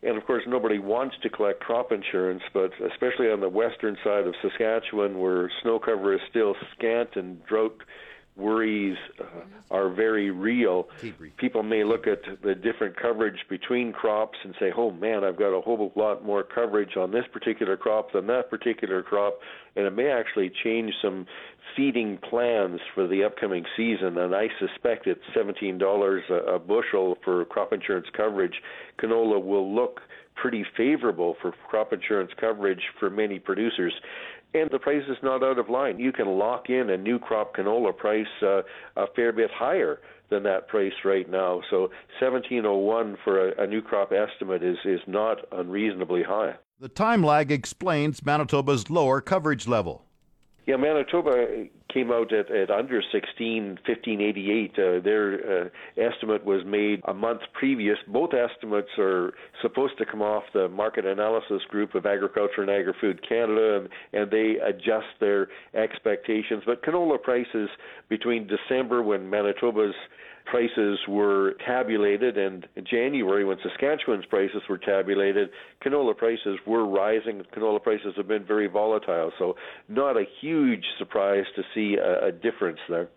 And 0.04 0.18
of 0.18 0.26
course, 0.26 0.44
nobody 0.46 0.78
wants 0.78 1.16
to 1.24 1.30
collect 1.30 1.62
crop 1.62 1.92
insurance, 1.92 2.44
but 2.54 2.74
especially 2.92 3.32
on 3.32 3.40
the 3.40 3.50
western 3.50 3.98
side 4.04 4.28
of 4.28 4.36
Saskatchewan, 4.42 5.18
where 5.18 5.52
snow 5.64 5.80
cover 5.80 6.14
is 6.14 6.22
still 6.30 6.56
scant 6.78 7.16
and 7.16 7.44
drought 7.46 7.82
worries 8.36 8.98
uh, 9.20 9.26
are 9.72 9.90
very 9.90 10.32
real. 10.32 10.88
People 11.38 11.64
may 11.64 11.84
look 11.84 12.08
at 12.08 12.20
the 12.44 12.56
different 12.56 13.00
coverage 13.00 13.40
between 13.50 13.92
crops 13.94 14.38
and 14.44 14.56
say, 14.60 14.72
"Oh 14.76 14.92
man, 14.92 15.24
I've 15.24 15.38
got 15.38 15.56
a 15.56 15.62
whole 15.62 15.92
lot 15.96 16.26
more 16.26 16.44
coverage 16.44 16.98
on 16.98 17.12
this 17.12 17.26
particular 17.32 17.78
crop 17.78 18.12
than 18.12 18.28
that 18.28 18.50
particular 18.50 19.04
crop," 19.04 19.40
and 19.76 19.86
it 19.86 19.92
may 19.92 20.10
actually 20.10 20.52
change 20.64 20.94
some 21.02 21.26
feeding 21.76 22.18
plans 22.18 22.80
for 22.94 23.08
the 23.08 23.24
upcoming 23.24 23.66
season. 23.78 24.18
And 24.18 24.36
I 24.36 24.50
suspect 24.60 25.08
at 25.08 25.18
$17 25.36 26.30
a 26.30 26.60
bushel 26.60 27.18
for 27.24 27.46
crop 27.46 27.74
insurance 27.74 28.08
coverage, 28.16 28.62
canola 29.00 29.44
will 29.44 29.74
look 29.74 30.02
pretty 30.36 30.66
favorable 30.76 31.36
for 31.42 31.54
crop 31.70 31.94
insurance 31.94 32.32
coverage 32.40 32.82
for 33.00 33.10
many 33.10 33.40
producers. 33.40 33.94
And 34.54 34.70
the 34.72 34.80
price 34.80 35.04
is 35.10 35.18
not 35.24 35.44
out 35.44 35.58
of 35.58 35.70
line. 35.70 36.00
You 36.00 36.12
can 36.12 36.28
lock 36.28 36.70
in 36.70 36.90
a 36.90 36.98
new 36.98 37.18
crop 37.18 37.56
canola 37.56 37.96
price 37.96 38.28
uh, 38.42 38.62
a 38.96 39.08
fair 39.16 39.32
bit 39.32 39.50
higher 39.52 40.00
than 40.30 40.44
that 40.44 40.68
price 40.68 40.94
right 41.04 41.30
now. 41.30 41.62
So 41.70 41.90
1701 42.20 43.18
for 43.24 43.50
a, 43.50 43.64
a 43.64 43.68
new 43.68 43.82
crop 43.82 44.12
estimate 44.12 44.64
is, 44.64 44.78
is 44.86 45.00
not 45.08 45.40
unreasonably 45.52 46.24
high. 46.24 46.56
The 46.80 46.90
time 46.90 47.24
lag 47.24 47.52
explains 47.52 48.26
Manitoba's 48.26 48.90
lower 48.90 49.22
coverage 49.22 49.68
level. 49.68 50.06
Yeah, 50.66 50.78
Manitoba 50.78 51.66
came 51.94 52.10
out 52.10 52.32
at, 52.32 52.50
at 52.50 52.72
under 52.72 53.02
16, 53.12 53.80
1588. 53.86 54.72
Uh, 54.72 55.04
their 55.04 55.66
uh, 55.66 55.70
estimate 55.98 56.46
was 56.46 56.62
made 56.66 57.02
a 57.06 57.14
month 57.14 57.42
previous. 57.54 57.98
Both 58.08 58.32
estimates 58.34 58.88
are 58.98 59.34
supposed 59.62 59.98
to 59.98 60.06
come 60.06 60.22
off 60.22 60.44
the 60.54 60.70
Market 60.70 61.06
Analysis 61.06 61.62
Group 61.70 61.96
of 61.96 62.06
Agriculture 62.06 62.62
and 62.62 62.70
Agri-Food 62.70 63.28
Canada, 63.28 63.82
and, 63.82 63.90
and 64.14 64.32
they 64.32 64.56
adjust 64.66 65.08
their 65.20 65.50
expectations. 65.74 66.64
But 66.66 66.82
canola 66.82 67.22
prices 67.22 67.70
between 68.08 68.48
December, 68.48 69.04
when 69.04 69.30
Manitoba's 69.30 69.96
prices 70.46 71.00
were 71.08 71.54
tabulated, 71.66 72.38
and 72.38 72.68
in 72.76 72.86
January, 72.86 73.46
when 73.46 73.58
Saskatchewan's 73.64 74.26
prices 74.26 74.62
were 74.70 74.78
tabulated, 74.78 75.50
canola 75.84 76.16
prices 76.16 76.60
were 76.66 76.86
rising. 76.86 77.44
Canola 77.56 77.82
prices 77.82 78.14
have 78.18 78.28
been 78.28 78.46
very 78.46 78.68
volatile, 78.68 79.32
so 79.40 79.56
not 79.88 80.18
a 80.18 80.24
huge 80.42 80.86
surprise 80.98 81.46
to 81.56 81.64
see 81.74 81.96
a, 81.96 82.28
a 82.28 82.32
difference 82.32 82.80
there. 82.90 83.10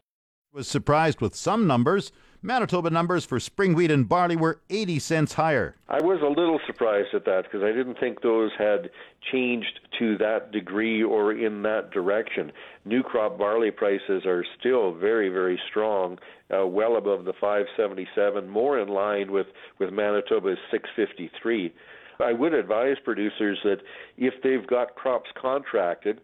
Was 0.52 0.68
surprised 0.68 1.20
with 1.20 1.34
some 1.34 1.66
numbers. 1.66 2.12
Manitoba 2.46 2.90
numbers 2.90 3.24
for 3.24 3.40
spring 3.40 3.74
wheat 3.74 3.90
and 3.90 4.08
barley 4.08 4.36
were 4.36 4.60
80 4.70 5.00
cents 5.00 5.32
higher. 5.32 5.74
I 5.88 6.00
was 6.00 6.20
a 6.22 6.28
little 6.28 6.60
surprised 6.64 7.12
at 7.12 7.24
that 7.24 7.42
because 7.42 7.64
I 7.64 7.72
didn't 7.72 7.98
think 7.98 8.22
those 8.22 8.52
had 8.56 8.88
changed 9.32 9.80
to 9.98 10.16
that 10.18 10.52
degree 10.52 11.02
or 11.02 11.32
in 11.32 11.62
that 11.62 11.90
direction. 11.90 12.52
New 12.84 13.02
crop 13.02 13.36
barley 13.36 13.72
prices 13.72 14.24
are 14.24 14.44
still 14.60 14.94
very, 14.94 15.28
very 15.28 15.60
strong, 15.68 16.20
uh, 16.56 16.64
well 16.64 16.96
above 16.96 17.24
the 17.24 17.32
577, 17.32 18.48
more 18.48 18.78
in 18.78 18.86
line 18.90 19.32
with, 19.32 19.48
with 19.80 19.92
Manitoba's 19.92 20.58
653. 20.70 21.74
I 22.20 22.32
would 22.32 22.54
advise 22.54 22.96
producers 23.04 23.58
that 23.64 23.78
if 24.16 24.34
they've 24.44 24.66
got 24.68 24.94
crops 24.94 25.30
contracted, 25.34 26.20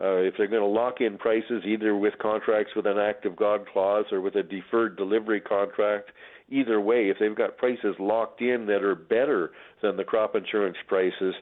uh, 0.00 0.16
if 0.18 0.34
they're 0.36 0.46
going 0.46 0.62
to 0.62 0.66
lock 0.66 1.00
in 1.00 1.16
prices 1.16 1.62
either 1.64 1.96
with 1.96 2.14
contracts 2.18 2.72
with 2.76 2.86
an 2.86 2.98
act 2.98 3.24
of 3.24 3.36
God 3.36 3.66
clause 3.72 4.04
or 4.12 4.20
with 4.20 4.34
a 4.36 4.42
deferred 4.42 4.96
delivery 4.96 5.40
contract, 5.40 6.10
either 6.50 6.80
way, 6.80 7.08
if 7.08 7.18
they've 7.18 7.34
got 7.34 7.56
prices 7.56 7.96
locked 7.98 8.42
in 8.42 8.66
that 8.66 8.82
are 8.82 8.94
better 8.94 9.52
than 9.82 9.96
the 9.96 10.04
crop 10.04 10.36
insurance 10.36 10.76
prices, 10.86 11.34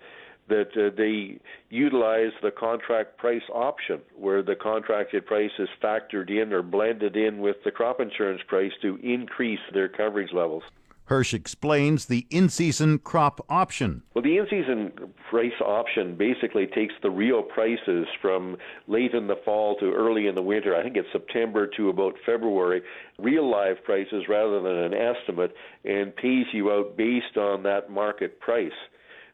that 0.49 0.69
uh, 0.77 0.95
they 0.97 1.40
utilize 1.71 2.33
the 2.43 2.51
contract 2.51 3.17
price 3.17 3.43
option 3.53 4.01
where 4.17 4.43
the 4.43 4.55
contracted 4.55 5.25
price 5.27 5.51
is 5.59 5.69
factored 5.83 6.31
in 6.31 6.53
or 6.53 6.62
blended 6.62 7.17
in 7.17 7.38
with 7.38 7.57
the 7.64 7.71
crop 7.71 7.99
insurance 8.01 8.43
price 8.47 8.73
to 8.83 8.99
increase 9.03 9.61
their 9.73 9.88
coverage 9.88 10.33
levels. 10.33 10.62
Hursh 11.07 11.35
explains 11.35 12.07
the 12.07 12.27
in 12.31 12.49
season 12.49 12.99
crop 12.99 13.45
option. 13.49 14.03
Well, 14.14 14.23
the 14.23 14.38
in 14.38 14.47
season 14.49 14.93
price 15.29 15.61
option 15.61 16.17
basically 16.17 16.67
takes 16.67 16.95
the 17.03 17.11
real 17.11 17.43
prices 17.43 18.07
from 18.23 18.57
late 18.87 19.12
in 19.12 19.27
the 19.27 19.37
fall 19.45 19.77
to 19.81 19.93
early 19.93 20.27
in 20.27 20.35
the 20.35 20.43
winter. 20.43 20.75
I 20.75 20.83
think 20.83 20.97
it's 20.97 21.09
September 21.12 21.67
to 21.77 21.90
about 21.90 22.14
February, 22.25 22.83
real 23.19 23.51
live 23.51 23.85
prices 23.85 24.25
rather 24.29 24.61
than 24.62 24.77
an 24.77 24.95
estimate, 24.95 25.55
and 25.85 26.17
pays 26.17 26.47
you 26.53 26.73
out 26.73 26.97
based 26.97 27.37
on 27.37 27.62
that 27.64 27.90
market 27.90 28.40
price. 28.40 28.73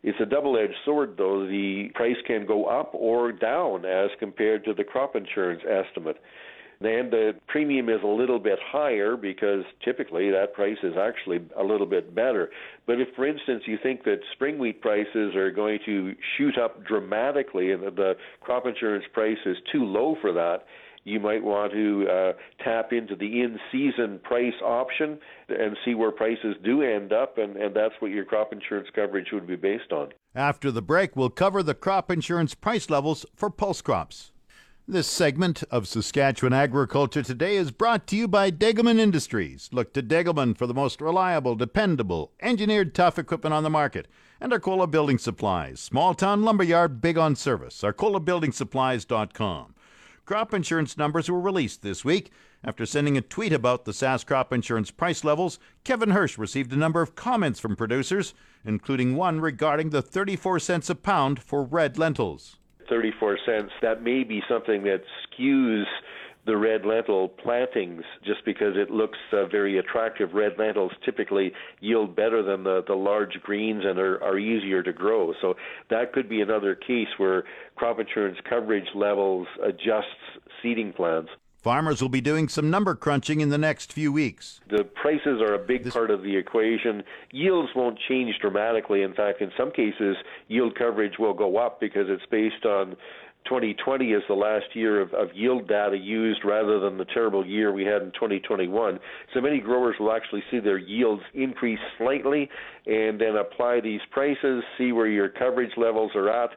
It's 0.02 0.18
a 0.20 0.26
double 0.26 0.56
edged 0.56 0.74
sword, 0.84 1.14
though. 1.18 1.46
The 1.46 1.90
price 1.94 2.16
can 2.26 2.46
go 2.46 2.64
up 2.64 2.90
or 2.94 3.32
down 3.32 3.84
as 3.84 4.10
compared 4.18 4.64
to 4.64 4.72
the 4.72 4.84
crop 4.84 5.14
insurance 5.14 5.62
estimate. 5.68 6.16
Then 6.80 7.10
the 7.10 7.32
premium 7.46 7.90
is 7.90 8.00
a 8.02 8.06
little 8.06 8.38
bit 8.38 8.58
higher 8.64 9.16
because 9.16 9.64
typically 9.84 10.30
that 10.30 10.54
price 10.54 10.78
is 10.82 10.94
actually 10.98 11.40
a 11.58 11.62
little 11.62 11.86
bit 11.86 12.14
better. 12.14 12.50
But 12.86 13.00
if, 13.00 13.08
for 13.14 13.26
instance, 13.26 13.64
you 13.66 13.78
think 13.82 14.04
that 14.04 14.20
spring 14.32 14.58
wheat 14.58 14.80
prices 14.80 15.36
are 15.36 15.50
going 15.50 15.80
to 15.84 16.14
shoot 16.38 16.56
up 16.56 16.84
dramatically 16.86 17.72
and 17.72 17.82
the 17.82 18.14
crop 18.40 18.66
insurance 18.66 19.04
price 19.12 19.36
is 19.44 19.58
too 19.70 19.84
low 19.84 20.16
for 20.22 20.32
that, 20.32 20.64
you 21.04 21.20
might 21.20 21.42
want 21.42 21.72
to 21.72 22.06
uh, 22.08 22.32
tap 22.62 22.92
into 22.92 23.16
the 23.16 23.40
in-season 23.40 24.20
price 24.22 24.54
option 24.62 25.18
and 25.48 25.76
see 25.84 25.94
where 25.94 26.10
prices 26.10 26.56
do 26.62 26.82
end 26.82 27.12
up, 27.12 27.38
and, 27.38 27.56
and 27.56 27.74
that's 27.74 27.94
what 28.00 28.10
your 28.10 28.24
crop 28.24 28.52
insurance 28.52 28.88
coverage 28.94 29.28
would 29.32 29.46
be 29.46 29.56
based 29.56 29.92
on. 29.92 30.10
After 30.34 30.70
the 30.70 30.82
break, 30.82 31.16
we'll 31.16 31.30
cover 31.30 31.62
the 31.62 31.74
crop 31.74 32.10
insurance 32.10 32.54
price 32.54 32.90
levels 32.90 33.24
for 33.34 33.50
pulse 33.50 33.80
crops. 33.80 34.29
This 34.90 35.06
segment 35.06 35.62
of 35.70 35.86
Saskatchewan 35.86 36.52
Agriculture 36.52 37.22
Today 37.22 37.54
is 37.54 37.70
brought 37.70 38.08
to 38.08 38.16
you 38.16 38.26
by 38.26 38.50
Degelman 38.50 38.98
Industries. 38.98 39.70
Look 39.70 39.92
to 39.92 40.02
Degelman 40.02 40.58
for 40.58 40.66
the 40.66 40.74
most 40.74 41.00
reliable, 41.00 41.54
dependable, 41.54 42.32
engineered 42.40 42.92
tough 42.92 43.16
equipment 43.16 43.54
on 43.54 43.62
the 43.62 43.70
market. 43.70 44.08
And 44.40 44.52
Arcola 44.52 44.88
Building 44.88 45.18
Supplies, 45.18 45.78
small 45.78 46.12
town 46.14 46.42
lumberyard, 46.42 47.00
big 47.00 47.16
on 47.16 47.36
service. 47.36 47.82
ArcolaBuildingSupplies.com. 47.82 49.74
Crop 50.24 50.52
insurance 50.52 50.96
numbers 50.96 51.30
were 51.30 51.40
released 51.40 51.82
this 51.82 52.04
week. 52.04 52.32
After 52.64 52.84
sending 52.84 53.16
a 53.16 53.20
tweet 53.20 53.52
about 53.52 53.84
the 53.84 53.92
SAS 53.92 54.24
crop 54.24 54.52
insurance 54.52 54.90
price 54.90 55.22
levels, 55.22 55.60
Kevin 55.84 56.10
Hursh 56.10 56.36
received 56.36 56.72
a 56.72 56.76
number 56.76 57.00
of 57.00 57.14
comments 57.14 57.60
from 57.60 57.76
producers, 57.76 58.34
including 58.64 59.14
one 59.14 59.40
regarding 59.40 59.90
the 59.90 60.02
34 60.02 60.58
cents 60.58 60.90
a 60.90 60.96
pound 60.96 61.40
for 61.40 61.62
red 61.62 61.96
lentils. 61.96 62.56
34 62.90 63.38
cents, 63.46 63.72
that 63.80 64.02
may 64.02 64.24
be 64.24 64.42
something 64.48 64.82
that 64.82 65.00
skews 65.24 65.84
the 66.46 66.56
red 66.56 66.84
lentil 66.84 67.28
plantings 67.28 68.02
just 68.24 68.44
because 68.44 68.74
it 68.76 68.90
looks 68.90 69.18
uh, 69.32 69.46
very 69.46 69.78
attractive. 69.78 70.32
Red 70.32 70.52
lentils 70.58 70.92
typically 71.04 71.52
yield 71.80 72.16
better 72.16 72.42
than 72.42 72.64
the, 72.64 72.82
the 72.86 72.94
large 72.94 73.38
greens 73.42 73.84
and 73.86 73.98
are, 73.98 74.22
are 74.22 74.38
easier 74.38 74.82
to 74.82 74.92
grow. 74.92 75.32
So 75.40 75.54
that 75.90 76.12
could 76.12 76.28
be 76.28 76.40
another 76.40 76.74
case 76.74 77.08
where 77.18 77.44
crop 77.76 78.00
insurance 78.00 78.38
coverage 78.48 78.88
levels 78.94 79.46
adjusts 79.62 80.40
seeding 80.62 80.92
plans. 80.92 81.28
Farmers 81.60 82.00
will 82.00 82.08
be 82.08 82.22
doing 82.22 82.48
some 82.48 82.70
number 82.70 82.94
crunching 82.94 83.42
in 83.42 83.50
the 83.50 83.58
next 83.58 83.92
few 83.92 84.10
weeks. 84.10 84.60
The 84.70 84.84
prices 84.84 85.42
are 85.42 85.52
a 85.52 85.58
big 85.58 85.84
this... 85.84 85.92
part 85.92 86.10
of 86.10 86.22
the 86.22 86.34
equation. 86.34 87.02
Yields 87.32 87.68
won't 87.76 87.98
change 88.08 88.34
dramatically. 88.40 89.02
In 89.02 89.12
fact, 89.12 89.42
in 89.42 89.52
some 89.58 89.70
cases, 89.70 90.16
yield 90.48 90.74
coverage 90.74 91.18
will 91.18 91.34
go 91.34 91.58
up 91.58 91.78
because 91.78 92.06
it's 92.08 92.24
based 92.30 92.64
on 92.64 92.96
2020 93.44 94.14
as 94.14 94.22
the 94.26 94.34
last 94.34 94.74
year 94.74 95.02
of, 95.02 95.12
of 95.12 95.28
yield 95.34 95.68
data 95.68 95.98
used 95.98 96.46
rather 96.46 96.80
than 96.80 96.96
the 96.96 97.04
terrible 97.04 97.46
year 97.46 97.72
we 97.72 97.84
had 97.84 98.00
in 98.00 98.10
2021. 98.12 98.98
So 99.34 99.40
many 99.42 99.60
growers 99.60 99.96
will 100.00 100.12
actually 100.12 100.42
see 100.50 100.60
their 100.60 100.78
yields 100.78 101.22
increase 101.34 101.78
slightly 101.98 102.48
and 102.86 103.20
then 103.20 103.36
apply 103.36 103.80
these 103.80 104.00
prices, 104.10 104.62
see 104.78 104.92
where 104.92 105.08
your 105.08 105.28
coverage 105.28 105.72
levels 105.76 106.12
are 106.14 106.30
at 106.30 106.50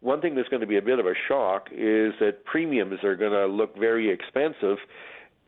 one 0.00 0.20
thing 0.20 0.34
that's 0.34 0.48
going 0.48 0.60
to 0.60 0.66
be 0.66 0.78
a 0.78 0.82
bit 0.82 0.98
of 0.98 1.06
a 1.06 1.14
shock 1.28 1.68
is 1.72 2.12
that 2.20 2.44
premiums 2.44 3.02
are 3.04 3.16
going 3.16 3.32
to 3.32 3.46
look 3.46 3.78
very 3.78 4.10
expensive, 4.10 4.78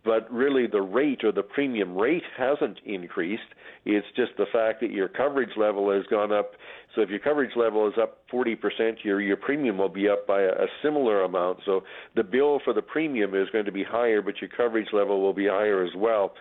but 0.05 0.31
really 0.33 0.67
the 0.67 0.81
rate 0.81 1.25
or 1.25 1.33
the 1.33 1.43
premium 1.43 1.97
rate 1.97 2.23
hasn't 2.37 2.79
increased. 2.85 3.43
It's 3.85 4.07
just 4.15 4.33
the 4.37 4.47
fact 4.53 4.81
that 4.81 4.91
your 4.91 5.09
coverage 5.09 5.57
level 5.57 5.91
has 5.93 6.05
gone 6.11 6.33
up. 6.33 6.53
So 6.95 7.01
if 7.01 7.09
your 7.09 7.21
coverage 7.21 7.57
level 7.57 7.88
is 7.88 7.95
up 8.01 8.19
40%, 8.33 8.57
your 9.05 9.21
your 9.21 9.37
premium 9.37 9.79
will 9.79 9.88
be 9.88 10.09
up 10.09 10.27
by 10.27 10.43
a, 10.43 10.49
a 10.51 10.67
similar 10.83 11.23
amount. 11.23 11.61
So 11.65 11.83
the 12.15 12.25
bill 12.25 12.61
for 12.65 12.75
the 12.75 12.83
premium 12.83 13.35
is 13.35 13.49
going 13.51 13.65
to 13.65 13.73
be 13.73 13.85
higher, 13.85 14.21
but 14.21 14.35
your 14.41 14.51
coverage 14.55 14.88
level 14.93 15.23
will 15.23 15.35
be 15.35 15.47
higher 15.47 15.85
as 15.85 15.93
well. 15.97 16.33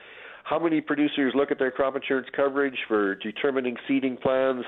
How 0.44 0.60
many 0.60 0.82
producers 0.82 1.34
look 1.36 1.52
at 1.52 1.60
their 1.60 1.72
crop 1.72 1.96
insurance 1.96 2.28
coverage 2.36 2.78
for 2.88 3.16
determining 3.16 3.78
seeding 3.88 4.18
plans? 4.18 4.66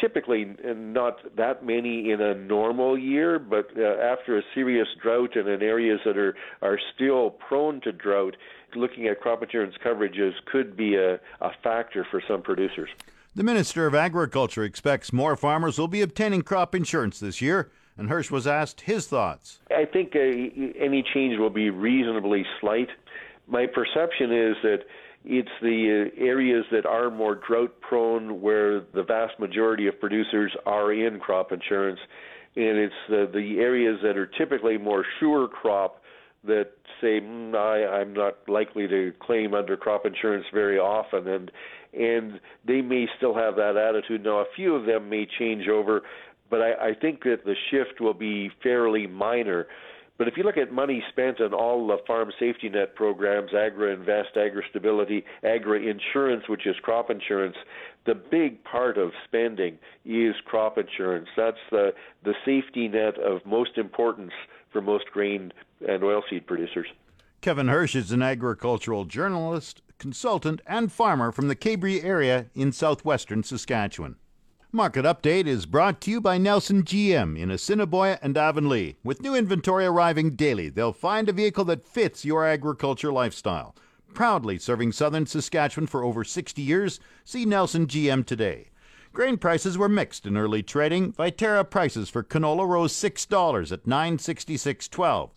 Typically 0.00 0.54
not 0.74 1.18
that 1.36 1.64
many 1.64 2.10
in 2.10 2.20
a 2.20 2.34
normal 2.34 2.98
year, 2.98 3.38
but 3.38 3.68
uh, 3.78 3.82
after 3.82 4.36
a 4.36 4.42
serious 4.54 4.86
drought 5.02 5.36
and 5.36 5.48
in 5.48 5.62
areas 5.62 6.00
that 6.04 6.18
are, 6.18 6.34
are 6.60 6.78
still 6.94 7.30
prone 7.30 7.80
to 7.80 7.92
drought, 7.92 8.36
looking 8.74 9.06
at 9.06 9.20
crop 9.20 9.42
insurance 9.42 9.74
coverages 9.84 10.32
could 10.50 10.76
be 10.76 10.96
a, 10.96 11.14
a 11.40 11.50
factor 11.62 12.06
for 12.10 12.22
some 12.28 12.42
producers. 12.42 12.90
The 13.34 13.42
Minister 13.42 13.86
of 13.86 13.94
Agriculture 13.94 14.64
expects 14.64 15.12
more 15.12 15.36
farmers 15.36 15.78
will 15.78 15.88
be 15.88 16.02
obtaining 16.02 16.42
crop 16.42 16.74
insurance 16.74 17.18
this 17.18 17.40
year, 17.40 17.70
and 17.96 18.10
Hursh 18.10 18.30
was 18.30 18.46
asked 18.46 18.82
his 18.82 19.06
thoughts. 19.06 19.60
I 19.70 19.86
think 19.86 20.14
uh, 20.14 20.18
any 20.18 21.04
change 21.14 21.38
will 21.38 21.50
be 21.50 21.70
reasonably 21.70 22.44
slight 22.60 22.88
my 23.48 23.66
perception 23.66 24.32
is 24.32 24.56
that 24.62 24.80
it's 25.26 25.48
the 25.60 26.10
uh, 26.16 26.24
areas 26.24 26.64
that 26.72 26.86
are 26.86 27.10
more 27.10 27.34
drought 27.34 27.74
prone 27.80 28.40
where 28.40 28.80
the 28.80 29.02
vast 29.02 29.38
majority 29.38 29.86
of 29.86 29.98
producers 30.00 30.54
are 30.64 30.92
in 30.92 31.18
crop 31.18 31.52
insurance 31.52 32.00
and 32.56 32.78
it's 32.78 32.94
the, 33.08 33.30
the 33.32 33.58
areas 33.60 33.98
that 34.02 34.16
are 34.16 34.26
typically 34.26 34.78
more 34.78 35.04
sure 35.20 35.46
crop 35.46 36.02
that 36.44 36.70
say 37.00 37.20
mm, 37.20 37.54
I, 37.54 38.00
I'm 38.00 38.14
not 38.14 38.36
likely 38.48 38.88
to 38.88 39.12
claim 39.20 39.52
under 39.54 39.76
crop 39.76 40.06
insurance 40.06 40.46
very 40.52 40.78
often, 40.78 41.28
and 41.28 41.50
and 41.92 42.40
they 42.66 42.82
may 42.82 43.06
still 43.16 43.34
have 43.34 43.56
that 43.56 43.76
attitude. 43.76 44.24
Now, 44.24 44.38
a 44.38 44.44
few 44.54 44.74
of 44.74 44.86
them 44.86 45.08
may 45.08 45.26
change 45.38 45.68
over, 45.68 46.02
but 46.50 46.60
I, 46.60 46.88
I 46.88 46.94
think 46.94 47.22
that 47.24 47.44
the 47.44 47.54
shift 47.70 48.00
will 48.00 48.14
be 48.14 48.50
fairly 48.62 49.06
minor. 49.06 49.66
But 50.18 50.28
if 50.28 50.36
you 50.36 50.44
look 50.44 50.56
at 50.56 50.72
money 50.72 51.02
spent 51.10 51.40
on 51.40 51.52
all 51.52 51.86
the 51.86 51.98
farm 52.06 52.32
safety 52.38 52.68
net 52.68 52.94
programs, 52.94 53.52
Agri 53.52 53.92
Invest, 53.92 54.30
Agri 54.36 54.64
Stability, 54.70 55.24
Agri 55.42 55.90
Insurance, 55.90 56.48
which 56.48 56.66
is 56.66 56.74
crop 56.82 57.10
insurance, 57.10 57.56
the 58.06 58.14
big 58.14 58.64
part 58.64 58.96
of 58.96 59.12
spending 59.24 59.78
is 60.04 60.34
crop 60.46 60.78
insurance. 60.78 61.28
That's 61.36 61.58
the 61.70 61.92
the 62.24 62.34
safety 62.44 62.88
net 62.88 63.18
of 63.18 63.44
most 63.44 63.76
importance 63.76 64.32
for 64.72 64.80
most 64.80 65.06
grain 65.12 65.52
and 65.86 66.02
oilseed 66.02 66.46
producers. 66.46 66.86
Kevin 67.42 67.68
Hursh 67.68 67.94
is 67.94 68.10
an 68.10 68.22
agricultural 68.22 69.04
journalist, 69.04 69.82
consultant, 69.98 70.62
and 70.66 70.90
farmer 70.90 71.30
from 71.30 71.48
the 71.48 71.56
Cabri 71.56 72.02
area 72.02 72.46
in 72.54 72.72
southwestern 72.72 73.42
Saskatchewan. 73.42 74.16
Market 74.72 75.04
Update 75.04 75.46
is 75.46 75.64
brought 75.64 76.00
to 76.00 76.10
you 76.10 76.20
by 76.20 76.38
Nelson 76.38 76.82
GM 76.82 77.38
in 77.38 77.52
Assiniboia 77.52 78.18
and 78.20 78.36
Avonlea. 78.36 78.96
With 79.04 79.22
new 79.22 79.34
inventory 79.34 79.86
arriving 79.86 80.30
daily, 80.30 80.68
they'll 80.68 80.92
find 80.92 81.28
a 81.28 81.32
vehicle 81.32 81.64
that 81.66 81.86
fits 81.86 82.24
your 82.24 82.44
agriculture 82.44 83.12
lifestyle. 83.12 83.76
Proudly 84.12 84.58
serving 84.58 84.90
southern 84.90 85.24
Saskatchewan 85.24 85.86
for 85.86 86.02
over 86.02 86.24
60 86.24 86.60
years, 86.60 86.98
see 87.24 87.44
Nelson 87.44 87.86
GM 87.86 88.26
today. 88.26 88.70
Grain 89.12 89.38
prices 89.38 89.78
were 89.78 89.88
mixed 89.88 90.26
in 90.26 90.36
early 90.36 90.64
trading. 90.64 91.12
Viterra 91.12 91.68
prices 91.68 92.10
for 92.10 92.24
canola 92.24 92.66
rose 92.66 92.92
$6 92.92 93.72
at 93.72 93.84
966.12. 93.84 95.30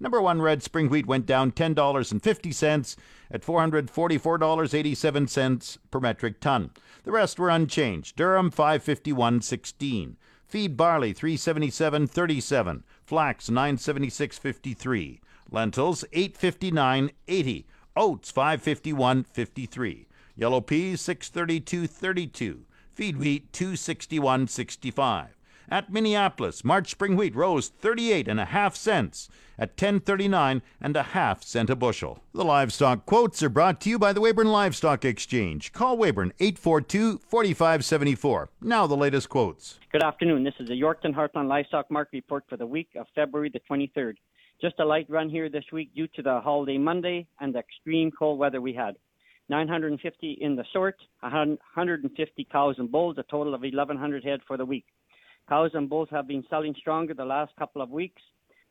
Number 0.00 0.20
one 0.20 0.42
red 0.42 0.60
spring 0.62 0.88
wheat 0.88 1.06
went 1.06 1.26
down 1.26 1.52
$10.50 1.52 2.96
at 3.30 3.42
$444.87 3.42 5.78
per 5.90 6.00
metric 6.00 6.40
ton. 6.40 6.70
The 7.04 7.12
rest 7.12 7.38
were 7.38 7.50
unchanged. 7.50 8.16
Durum 8.16 8.52
551.16. 8.54 10.16
Feed 10.46 10.76
barley 10.76 11.14
377.37. 11.14 12.82
Flax 13.04 13.48
976.53. 13.48 15.20
Lentils 15.50 16.04
859.80. 16.12 17.64
Oats 17.96 18.32
551.53. 18.32 20.06
Yellow 20.36 20.60
peas 20.60 21.00
632.32. 21.02 22.62
Feed 22.92 23.16
wheat 23.16 23.52
261.65. 23.52 25.28
At 25.70 25.90
Minneapolis, 25.90 26.62
March 26.62 26.90
spring 26.90 27.16
wheat 27.16 27.34
rose 27.34 27.68
38 27.68 28.28
and 28.28 28.38
a 28.38 28.44
half 28.44 28.76
cents 28.76 29.30
at 29.58 29.70
1039 29.70 30.60
and 30.80 30.96
a 30.96 31.02
half 31.02 31.42
cent 31.42 31.70
a 31.70 31.76
bushel. 31.76 32.22
The 32.32 32.44
livestock 32.44 33.06
quotes 33.06 33.42
are 33.42 33.48
brought 33.48 33.80
to 33.82 33.88
you 33.88 33.98
by 33.98 34.12
the 34.12 34.20
Weyburn 34.20 34.52
Livestock 34.52 35.06
Exchange. 35.06 35.72
Call 35.72 35.96
Weyburn 35.96 36.32
842-4574. 36.38 38.48
Now 38.60 38.86
the 38.86 38.96
latest 38.96 39.30
quotes. 39.30 39.78
Good 39.90 40.02
afternoon. 40.02 40.44
This 40.44 40.52
is 40.60 40.68
the 40.68 40.78
Yorkton 40.80 41.14
Heartland 41.14 41.48
Livestock 41.48 41.90
Market 41.90 42.12
Report 42.12 42.44
for 42.48 42.58
the 42.58 42.66
week 42.66 42.90
of 42.96 43.06
February 43.14 43.50
the 43.50 43.60
23rd. 43.70 44.16
Just 44.60 44.78
a 44.80 44.84
light 44.84 45.06
run 45.08 45.30
here 45.30 45.48
this 45.48 45.64
week 45.72 45.94
due 45.94 46.08
to 46.08 46.22
the 46.22 46.40
holiday 46.40 46.76
Monday 46.78 47.26
and 47.40 47.54
the 47.54 47.60
extreme 47.60 48.10
cold 48.10 48.38
weather 48.38 48.60
we 48.60 48.74
had. 48.74 48.96
950 49.48 50.38
in 50.40 50.56
the 50.56 50.64
sort, 50.72 50.96
150 51.20 52.48
cows 52.50 52.76
and 52.78 52.90
bulls, 52.90 53.18
a 53.18 53.22
total 53.24 53.54
of 53.54 53.60
1,100 53.60 54.24
head 54.24 54.40
for 54.46 54.56
the 54.56 54.64
week. 54.64 54.86
Cows 55.48 55.72
and 55.74 55.88
bulls 55.88 56.08
have 56.10 56.26
been 56.26 56.44
selling 56.48 56.74
stronger 56.78 57.14
the 57.14 57.24
last 57.24 57.52
couple 57.58 57.82
of 57.82 57.90
weeks. 57.90 58.22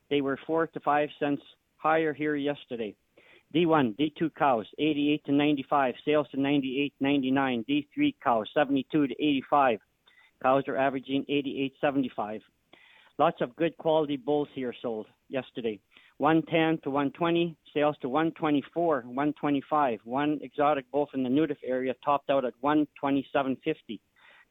They 0.10 0.22
were 0.22 0.40
four 0.48 0.68
to 0.68 0.80
five 0.80 1.10
cents 1.20 1.42
higher 1.78 2.14
here 2.14 2.36
yesterday. 2.36 2.96
D1, 3.54 3.96
D2 3.98 4.34
cows, 4.34 4.66
88 4.80 5.26
to 5.26 5.32
95, 5.32 5.96
sales 6.04 6.28
to 6.32 6.42
98, 6.42 6.94
99. 7.00 7.66
D3 7.70 8.16
cows, 8.24 8.48
72 8.54 9.08
to 9.08 9.14
85. 9.14 9.80
Cows 10.42 10.64
are 10.68 10.78
averaging 10.78 11.24
88, 11.30 11.74
75. 11.80 12.42
Lots 13.20 13.42
of 13.42 13.56
good 13.56 13.78
quality 13.78 14.18
bulls 14.18 14.48
here 14.56 14.74
sold 14.82 15.06
yesterday. 15.30 15.80
110 16.18 16.80
to 16.84 16.90
120, 16.90 17.56
sales 17.74 17.96
to 18.02 18.10
124, 18.10 19.02
125. 19.02 20.00
One 20.04 20.40
exotic 20.42 20.90
bull 20.92 21.08
from 21.12 21.22
the 21.24 21.30
Neudorf 21.30 21.58
area 21.64 21.94
topped 22.04 22.32
out 22.32 22.46
at 22.46 22.54
127.50. 22.64 24.00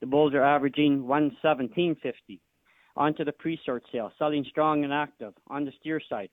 The 0.02 0.08
bulls 0.08 0.34
are 0.34 0.42
averaging 0.42 1.04
117.50. 1.04 2.40
On 2.96 3.14
to 3.14 3.24
the 3.24 3.30
pre-sort 3.30 3.84
sale, 3.92 4.10
selling 4.18 4.44
strong 4.50 4.82
and 4.82 4.92
active. 4.92 5.32
On 5.46 5.64
the 5.64 5.70
steer 5.78 6.00
side, 6.08 6.28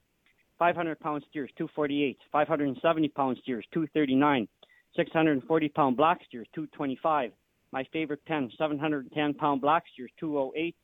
500 0.58 1.00
pound 1.00 1.24
steers 1.30 1.52
248, 1.56 2.18
570 2.32 3.08
pound 3.10 3.38
steers 3.44 3.64
239, 3.72 4.48
640 4.96 5.70
pound 5.70 5.96
black 5.96 6.20
steers 6.28 6.48
225. 6.56 7.32
My 7.72 7.86
favorite 7.94 8.26
pen, 8.26 8.50
710 8.58 9.36
pound 9.36 9.62
black 9.62 9.84
steers 9.94 10.10
208, 10.20 10.76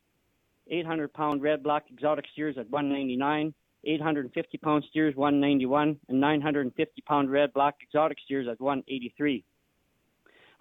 800 0.67 1.11
pound 1.11 1.41
red 1.41 1.63
black 1.63 1.85
exotic 1.91 2.25
steers 2.33 2.55
at 2.59 2.69
199, 2.69 3.51
850 3.83 4.57
pound 4.59 4.83
steers 4.91 5.15
191, 5.15 5.99
and 6.07 6.21
950 6.21 7.01
pound 7.01 7.31
red 7.31 7.51
black 7.51 7.77
exotic 7.81 8.19
steers 8.23 8.47
at 8.47 8.61
183. 8.61 9.43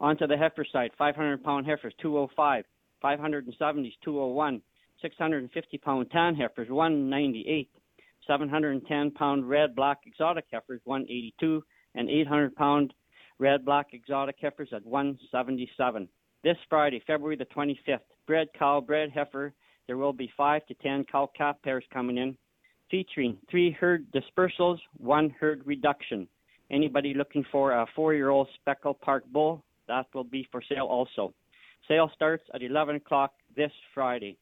Onto 0.01 0.27
the 0.27 0.37
heifer 0.37 0.65
side, 0.71 0.91
500 0.99 1.43
pound 1.43 1.67
heifers 1.67 1.95
205, 2.01 2.65
570s 3.03 3.93
201, 4.05 4.63
650 5.01 5.79
pound 5.79 6.11
tan 6.11 6.35
heifers 6.35 6.69
198, 6.69 7.71
710 8.27 9.11
pound 9.13 9.49
red 9.49 9.75
black 9.75 10.01
exotic 10.07 10.45
heifers 10.51 10.81
182, 10.85 11.63
and 11.95 12.11
800 12.11 12.55
pound 12.57 12.93
red 13.39 13.65
black 13.65 13.89
exotic 13.93 14.37
heifers 14.41 14.71
at 14.73 14.85
177. 14.85 16.09
This 16.43 16.57
Friday, 16.69 17.03
February 17.07 17.37
the 17.37 17.47
25th, 17.47 18.01
bred 18.27 18.49
cow, 18.59 18.81
bred 18.81 19.11
heifer, 19.11 19.53
there 19.87 19.97
will 19.97 20.13
be 20.13 20.31
5 20.37 20.67
to 20.67 20.75
10 20.75 21.05
cow 21.11 21.31
calf 21.37 21.57
pairs 21.63 21.85
coming 21.93 22.19
in, 22.19 22.37
featuring 22.91 23.37
three 23.51 23.71
herd 23.71 24.07
dispersals, 24.13 24.79
one 24.99 25.31
herd 25.39 25.63
reduction. 25.65 26.27
Anybody 26.71 27.15
looking 27.15 27.45
for 27.53 27.73
a 27.73 27.87
four 27.95 28.15
year 28.15 28.31
old 28.31 28.49
speckled 28.55 29.01
park 29.01 29.25
bull, 29.33 29.63
that 29.89 30.07
will 30.15 30.25
be 30.25 30.47
for 30.51 30.63
sale 30.69 30.87
also. 30.87 31.35
Sale 31.89 32.11
starts 32.15 32.45
at 32.55 32.63
11 32.63 32.97
o'clock 32.97 33.33
this 33.57 33.73
Friday. 33.95 34.39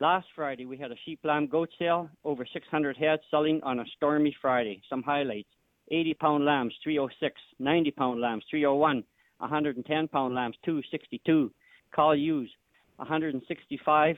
Last 0.00 0.26
Friday, 0.34 0.66
we 0.66 0.76
had 0.76 0.92
a 0.92 0.96
sheep 1.04 1.20
lamb 1.24 1.46
goat 1.46 1.70
sale, 1.78 2.10
over 2.24 2.46
600 2.52 2.96
heads 2.96 3.22
selling 3.30 3.60
on 3.62 3.80
a 3.80 3.84
stormy 3.96 4.36
Friday. 4.42 4.82
Some 4.90 5.02
highlights 5.02 5.48
80 5.90 6.14
pound 6.14 6.44
lambs, 6.44 6.74
306, 6.82 7.40
90 7.58 7.90
pound 7.92 8.20
lambs, 8.20 8.44
301, 8.50 9.04
110 9.38 10.08
pound 10.08 10.34
lambs, 10.34 10.56
262, 10.64 11.50
call 11.94 12.14
ewes, 12.14 12.50
165, 12.96 14.16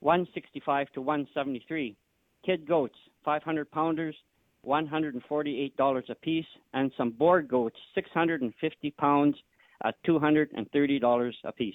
165 0.00 0.92
to 0.92 1.00
173. 1.00 1.96
Kid 2.44 2.68
goats, 2.68 2.94
500 3.24 3.70
pounders, 3.70 4.14
$148 4.66 6.10
a 6.10 6.14
piece, 6.16 6.46
and 6.74 6.92
some 6.96 7.10
Boer 7.10 7.42
goats, 7.42 7.76
650 7.94 8.90
pounds 8.92 9.36
at 9.84 9.94
$230 10.06 11.32
a 11.44 11.52
piece. 11.52 11.74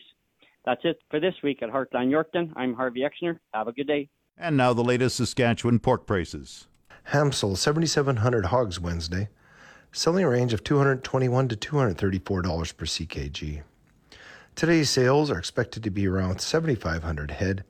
That's 0.66 0.82
it 0.84 1.00
for 1.10 1.20
this 1.20 1.36
week 1.44 1.62
at 1.62 1.70
Heartland 1.70 2.10
Yorkton. 2.10 2.52
I'm 2.56 2.74
Harvey 2.74 3.02
Exner. 3.02 3.40
Have 3.54 3.68
a 3.68 3.74
good 3.74 3.88
day. 3.88 4.10
And 4.38 4.58
now 4.58 4.74
the 4.74 4.84
latest 4.84 5.18
Saskatchewan 5.18 5.80
pork 5.80 6.08
prices. 6.08 6.68
Ham 7.06 7.32
sold 7.32 7.60
7,700 7.60 8.46
hogs 8.46 8.80
Wednesday, 8.80 9.30
selling 9.92 10.24
a 10.24 10.30
range 10.30 10.54
of 10.54 10.64
221 10.64 11.50
to 11.50 11.56
$234 11.56 12.78
per 12.78 12.86
ckg. 12.86 13.62
Today's 14.56 14.90
sales 14.90 15.30
are 15.30 15.38
expected 15.38 15.84
to 15.84 15.90
be 15.90 16.08
around 16.08 16.40
7,500 16.40 17.32
head, 17.32 17.66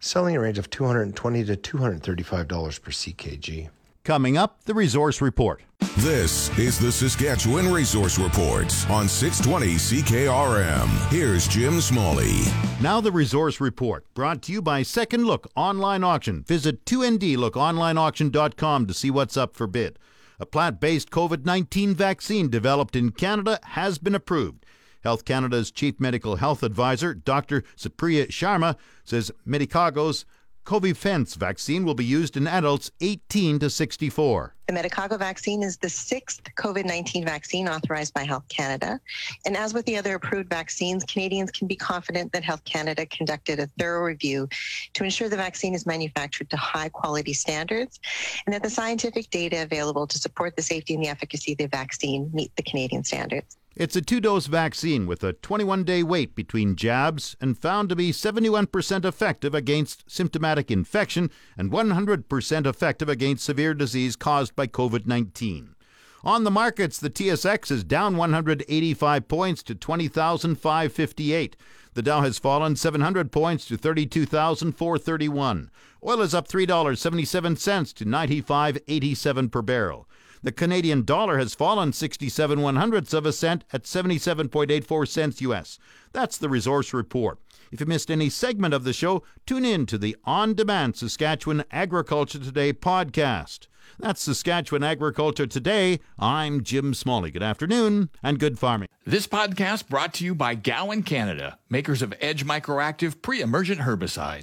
selling 0.00 0.36
a 0.36 0.40
range 0.40 0.58
of 0.58 0.70
220 0.70 1.44
to 1.44 1.56
$235 1.56 2.82
per 2.82 2.90
ckg. 2.90 3.68
Coming 4.04 4.36
up, 4.36 4.62
the 4.64 4.74
Resource 4.74 5.22
Report. 5.22 5.62
This 5.96 6.50
is 6.58 6.78
the 6.78 6.92
Saskatchewan 6.92 7.72
Resource 7.72 8.18
Report 8.18 8.66
on 8.90 9.08
620 9.08 9.76
CKRM. 9.76 11.10
Here's 11.10 11.48
Jim 11.48 11.80
Smalley. 11.80 12.40
Now, 12.82 13.00
the 13.00 13.10
Resource 13.10 13.62
Report, 13.62 14.04
brought 14.12 14.42
to 14.42 14.52
you 14.52 14.60
by 14.60 14.82
Second 14.82 15.24
Look 15.24 15.50
Online 15.56 16.04
Auction. 16.04 16.42
Visit 16.42 16.84
2ndlookonlineauction.com 16.84 18.86
to 18.86 18.92
see 18.92 19.10
what's 19.10 19.38
up 19.38 19.56
for 19.56 19.66
bid. 19.66 19.98
A 20.38 20.44
plant 20.44 20.80
based 20.80 21.10
COVID 21.10 21.46
19 21.46 21.94
vaccine 21.94 22.50
developed 22.50 22.94
in 22.94 23.10
Canada 23.10 23.58
has 23.62 23.96
been 23.96 24.14
approved. 24.14 24.66
Health 25.02 25.24
Canada's 25.24 25.70
Chief 25.70 25.98
Medical 25.98 26.36
Health 26.36 26.62
Advisor, 26.62 27.14
Dr. 27.14 27.62
Supriya 27.74 28.28
Sharma, 28.28 28.76
says 29.02 29.30
Medicago's 29.46 30.26
Covifenz 30.64 31.36
vaccine 31.36 31.84
will 31.84 31.94
be 31.94 32.06
used 32.06 32.38
in 32.38 32.46
adults 32.46 32.90
18 33.02 33.58
to 33.58 33.68
64. 33.68 34.54
The 34.66 34.72
Medicago 34.72 35.18
vaccine 35.18 35.62
is 35.62 35.76
the 35.76 35.90
sixth 35.90 36.42
COVID 36.56 36.86
19 36.86 37.22
vaccine 37.22 37.68
authorized 37.68 38.14
by 38.14 38.24
Health 38.24 38.48
Canada. 38.48 38.98
And 39.44 39.58
as 39.58 39.74
with 39.74 39.84
the 39.84 39.98
other 39.98 40.14
approved 40.14 40.48
vaccines, 40.48 41.04
Canadians 41.04 41.50
can 41.50 41.68
be 41.68 41.76
confident 41.76 42.32
that 42.32 42.44
Health 42.44 42.64
Canada 42.64 43.04
conducted 43.04 43.60
a 43.60 43.66
thorough 43.78 44.06
review 44.06 44.48
to 44.94 45.04
ensure 45.04 45.28
the 45.28 45.36
vaccine 45.36 45.74
is 45.74 45.84
manufactured 45.84 46.48
to 46.48 46.56
high 46.56 46.88
quality 46.88 47.34
standards 47.34 48.00
and 48.46 48.54
that 48.54 48.62
the 48.62 48.70
scientific 48.70 49.28
data 49.28 49.62
available 49.62 50.06
to 50.06 50.18
support 50.18 50.56
the 50.56 50.62
safety 50.62 50.94
and 50.94 51.04
the 51.04 51.08
efficacy 51.08 51.52
of 51.52 51.58
the 51.58 51.66
vaccine 51.66 52.30
meet 52.32 52.56
the 52.56 52.62
Canadian 52.62 53.04
standards. 53.04 53.58
It's 53.76 53.96
a 53.96 54.02
two 54.02 54.20
dose 54.20 54.46
vaccine 54.46 55.04
with 55.04 55.24
a 55.24 55.32
21 55.32 55.82
day 55.82 56.04
wait 56.04 56.36
between 56.36 56.76
jabs 56.76 57.34
and 57.40 57.58
found 57.58 57.88
to 57.88 57.96
be 57.96 58.12
71% 58.12 59.04
effective 59.04 59.52
against 59.52 60.08
symptomatic 60.08 60.70
infection 60.70 61.28
and 61.58 61.72
100% 61.72 62.66
effective 62.66 63.08
against 63.08 63.44
severe 63.44 63.74
disease 63.74 64.14
caused 64.14 64.54
by 64.54 64.68
COVID 64.68 65.06
19. 65.06 65.74
On 66.22 66.44
the 66.44 66.52
markets, 66.52 66.98
the 66.98 67.10
TSX 67.10 67.72
is 67.72 67.82
down 67.82 68.16
185 68.16 69.26
points 69.26 69.62
to 69.64 69.74
20,558. 69.74 71.56
The 71.94 72.02
Dow 72.02 72.20
has 72.20 72.38
fallen 72.38 72.76
700 72.76 73.32
points 73.32 73.66
to 73.66 73.76
32,431. 73.76 75.70
Oil 76.06 76.20
is 76.22 76.32
up 76.32 76.46
$3.77 76.46 77.94
to 77.94 78.04
95.87 78.04 79.50
per 79.50 79.62
barrel. 79.62 80.08
The 80.44 80.52
Canadian 80.52 81.04
dollar 81.06 81.38
has 81.38 81.54
fallen 81.54 81.94
67 81.94 82.60
one 82.60 82.76
hundredths 82.76 83.14
of 83.14 83.24
a 83.24 83.32
cent 83.32 83.64
at 83.72 83.84
77.84 83.84 85.08
cents 85.08 85.40
US. 85.40 85.78
That's 86.12 86.36
the 86.36 86.50
resource 86.50 86.92
report. 86.92 87.38
If 87.72 87.80
you 87.80 87.86
missed 87.86 88.10
any 88.10 88.28
segment 88.28 88.74
of 88.74 88.84
the 88.84 88.92
show, 88.92 89.22
tune 89.46 89.64
in 89.64 89.86
to 89.86 89.96
the 89.96 90.18
On 90.24 90.52
Demand 90.52 90.96
Saskatchewan 90.96 91.64
Agriculture 91.70 92.38
Today 92.38 92.74
podcast. 92.74 93.68
That's 93.98 94.20
Saskatchewan 94.20 94.82
Agriculture 94.82 95.46
Today. 95.46 96.00
I'm 96.18 96.62
Jim 96.62 96.92
Smalley. 96.92 97.30
Good 97.30 97.42
afternoon 97.42 98.10
and 98.22 98.38
good 98.38 98.58
farming. 98.58 98.88
This 99.06 99.26
podcast 99.26 99.88
brought 99.88 100.12
to 100.14 100.26
you 100.26 100.34
by 100.34 100.56
Gowan 100.56 101.04
Canada, 101.04 101.58
makers 101.70 102.02
of 102.02 102.12
Edge 102.20 102.44
Microactive 102.44 103.22
pre 103.22 103.40
emergent 103.40 103.80
herbicide. 103.80 104.42